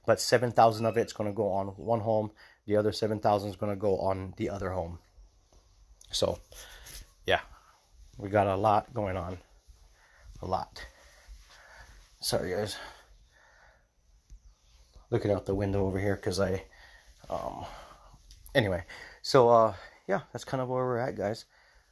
but 0.05 0.21
7,000 0.21 0.85
of 0.85 0.97
it's 0.97 1.13
going 1.13 1.29
to 1.29 1.35
go 1.35 1.51
on 1.51 1.67
one 1.67 1.99
home 2.01 2.31
the 2.67 2.75
other 2.75 2.91
7,000 2.91 3.49
is 3.49 3.55
going 3.55 3.71
to 3.71 3.79
go 3.79 3.97
on 3.97 4.33
the 4.35 4.49
other 4.49 4.71
home. 4.71 4.99
So, 6.11 6.39
yeah, 7.25 7.39
we 8.17 8.29
got 8.29 8.47
a 8.47 8.57
lot 8.57 8.93
going 8.93 9.15
on. 9.15 9.37
A 10.41 10.45
lot. 10.45 10.85
Sorry, 12.19 12.51
guys. 12.51 12.75
Looking 15.09 15.31
out 15.31 15.45
the 15.45 15.55
window 15.55 15.85
over 15.85 15.97
here 15.97 16.17
because 16.17 16.41
I, 16.41 16.65
um, 17.29 17.65
anyway. 18.53 18.83
So, 19.21 19.49
uh, 19.49 19.73
yeah, 20.05 20.21
that's 20.33 20.43
kind 20.43 20.61
of 20.61 20.67
where 20.67 20.83
we're 20.83 20.97
at, 20.97 21.15
guys. 21.15 21.45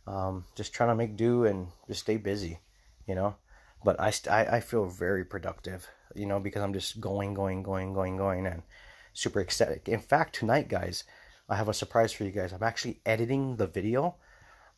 Um, 0.08 0.46
just 0.56 0.74
trying 0.74 0.90
to 0.90 0.96
make 0.96 1.18
do 1.18 1.46
and 1.46 1.68
just 1.88 2.02
stay 2.02 2.18
busy, 2.18 2.60
you 3.08 3.16
know. 3.16 3.36
But 3.84 4.00
I, 4.00 4.12
st- 4.12 4.34
I, 4.34 4.58
I 4.58 4.60
feel 4.60 4.86
very 4.86 5.26
productive, 5.26 5.88
you 6.16 6.26
know, 6.26 6.40
because 6.40 6.62
I'm 6.62 6.74
just 6.74 7.00
going, 7.00 7.34
going, 7.34 7.64
going, 7.64 7.94
going, 7.94 8.18
going, 8.18 8.46
and 8.46 8.64
super 9.14 9.42
ecstatic. 9.42 9.88
In 9.90 10.00
fact, 10.00 10.36
tonight, 10.36 10.68
guys, 10.68 11.04
I 11.50 11.56
have 11.56 11.70
a 11.70 11.74
surprise 11.74 12.12
for 12.12 12.24
you 12.24 12.32
guys. 12.32 12.54
I'm 12.54 12.64
actually 12.64 13.00
editing 13.06 13.56
the 13.56 13.68
video 13.68 14.16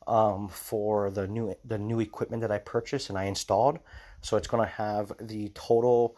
um, 0.07 0.47
for 0.47 1.09
the 1.09 1.27
new 1.27 1.55
the 1.65 1.77
new 1.77 1.99
equipment 1.99 2.41
that 2.41 2.51
I 2.51 2.59
purchased 2.59 3.09
and 3.09 3.17
I 3.17 3.25
installed. 3.25 3.79
So 4.21 4.37
it's 4.37 4.47
gonna 4.47 4.65
have 4.65 5.11
the 5.19 5.49
total, 5.49 6.17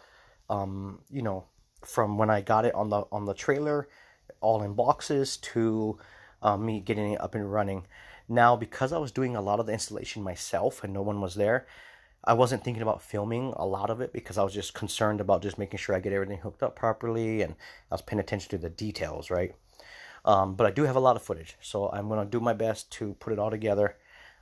um, 0.50 1.00
you 1.10 1.22
know, 1.22 1.46
from 1.84 2.18
when 2.18 2.30
I 2.30 2.42
got 2.42 2.66
it 2.66 2.76
on 2.76 2.90
the 2.90 3.04
on 3.12 3.26
the 3.26 3.34
trailer, 3.34 3.88
all 4.42 4.62
in 4.64 4.74
boxes, 4.74 5.38
to 5.38 5.98
um, 6.42 6.66
me 6.66 6.80
getting 6.80 7.14
it 7.14 7.22
up 7.22 7.36
and 7.36 7.52
running. 7.52 7.86
Now, 8.30 8.56
because 8.56 8.94
I 8.94 9.00
was 9.00 9.12
doing 9.12 9.36
a 9.36 9.42
lot 9.42 9.60
of 9.60 9.66
the 9.66 9.74
installation 9.74 10.22
myself 10.22 10.84
and 10.84 10.94
no 10.94 11.02
one 11.02 11.20
was 11.20 11.34
there, 11.34 11.66
I 12.24 12.34
wasn't 12.34 12.64
thinking 12.64 12.84
about 12.84 13.02
filming 13.02 13.54
a 13.56 13.66
lot 13.66 13.90
of 13.90 14.02
it 14.02 14.14
because 14.14 14.38
I 14.38 14.44
was 14.44 14.54
just 14.54 14.74
concerned 14.74 15.20
about 15.20 15.42
just 15.42 15.58
making 15.58 15.80
sure 15.80 15.96
I 15.96 16.00
get 16.00 16.14
everything 16.14 16.38
hooked 16.38 16.62
up 16.62 16.76
properly 16.76 17.42
and 17.42 17.56
I 17.90 17.96
was 17.96 18.04
paying 18.04 18.20
attention 18.20 18.52
to 18.52 18.58
the 18.58 18.70
details, 18.70 19.32
right? 19.32 19.56
Um, 20.26 20.54
but 20.54 20.68
I 20.68 20.72
do 20.72 20.84
have 20.84 20.96
a 20.96 21.00
lot 21.00 21.16
of 21.16 21.24
footage, 21.24 21.58
so 21.62 21.90
I'm 21.90 22.10
to 22.10 22.26
do 22.26 22.40
my 22.40 22.54
best 22.54 22.92
to 22.94 23.14
put 23.16 23.34
it 23.34 23.40
all 23.40 23.50
together 23.50 23.96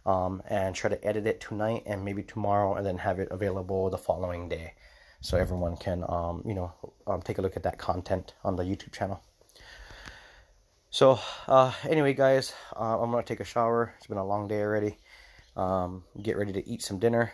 um, 0.06 0.42
and 0.50 0.76
try 0.76 0.90
to 0.90 1.06
edit 1.06 1.28
it 1.28 1.40
tonight 1.40 1.84
and 1.86 2.04
maybe 2.04 2.24
tomorrow 2.24 2.76
and 2.76 2.86
then 2.86 2.98
have 2.98 3.20
it 3.20 3.30
available 3.32 3.90
the 3.90 3.98
following 3.98 4.50
day 4.50 4.74
so 5.22 5.38
everyone 5.38 5.78
can, 5.78 6.04
um, 6.10 6.42
you 6.46 6.54
know, 6.54 6.74
um, 7.06 7.22
take 7.22 7.38
a 7.38 7.42
look 7.42 7.56
at 7.56 7.64
that 7.64 7.78
content 7.78 8.34
on 8.44 8.56
the 8.56 8.64
YouTube 8.64 8.92
channel. 8.92 9.22
So, 10.90 11.20
uh, 11.48 11.74
anyway, 11.88 12.14
guys, 12.14 12.54
uh, 12.76 13.02
I'm 13.02 13.12
to 13.24 13.28
take 13.28 13.40
a 13.40 13.46
shower. 13.46 13.94
It's 13.98 14.08
been 14.08 14.18
a 14.18 14.26
long 14.26 14.48
day 14.48 14.62
already. 14.62 14.98
Um, 15.56 16.04
get 16.22 16.38
ready 16.38 16.54
to 16.54 16.68
eat 16.70 16.82
some 16.82 17.00
dinner 17.00 17.34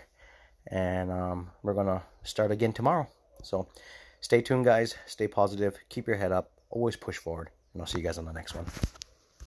and 0.67 1.11
um, 1.11 1.51
we're 1.61 1.73
to 1.87 2.01
start 2.23 2.51
again 2.51 2.73
tomorrow. 2.73 3.07
So, 3.43 3.67
stay 4.21 4.41
tuned, 4.41 4.65
guys. 4.65 4.95
Stay 5.05 5.27
positive. 5.27 5.77
Keep 5.89 6.07
your 6.07 6.17
head 6.17 6.31
up. 6.31 6.51
Always 6.69 6.95
push 6.95 7.17
forward. 7.17 7.49
And 7.73 7.81
I'll 7.81 7.87
see 7.87 7.99
you 7.99 8.03
guys 8.03 8.17
on 8.17 8.25
the 8.25 8.33
next 8.33 8.55
one. 8.55 8.65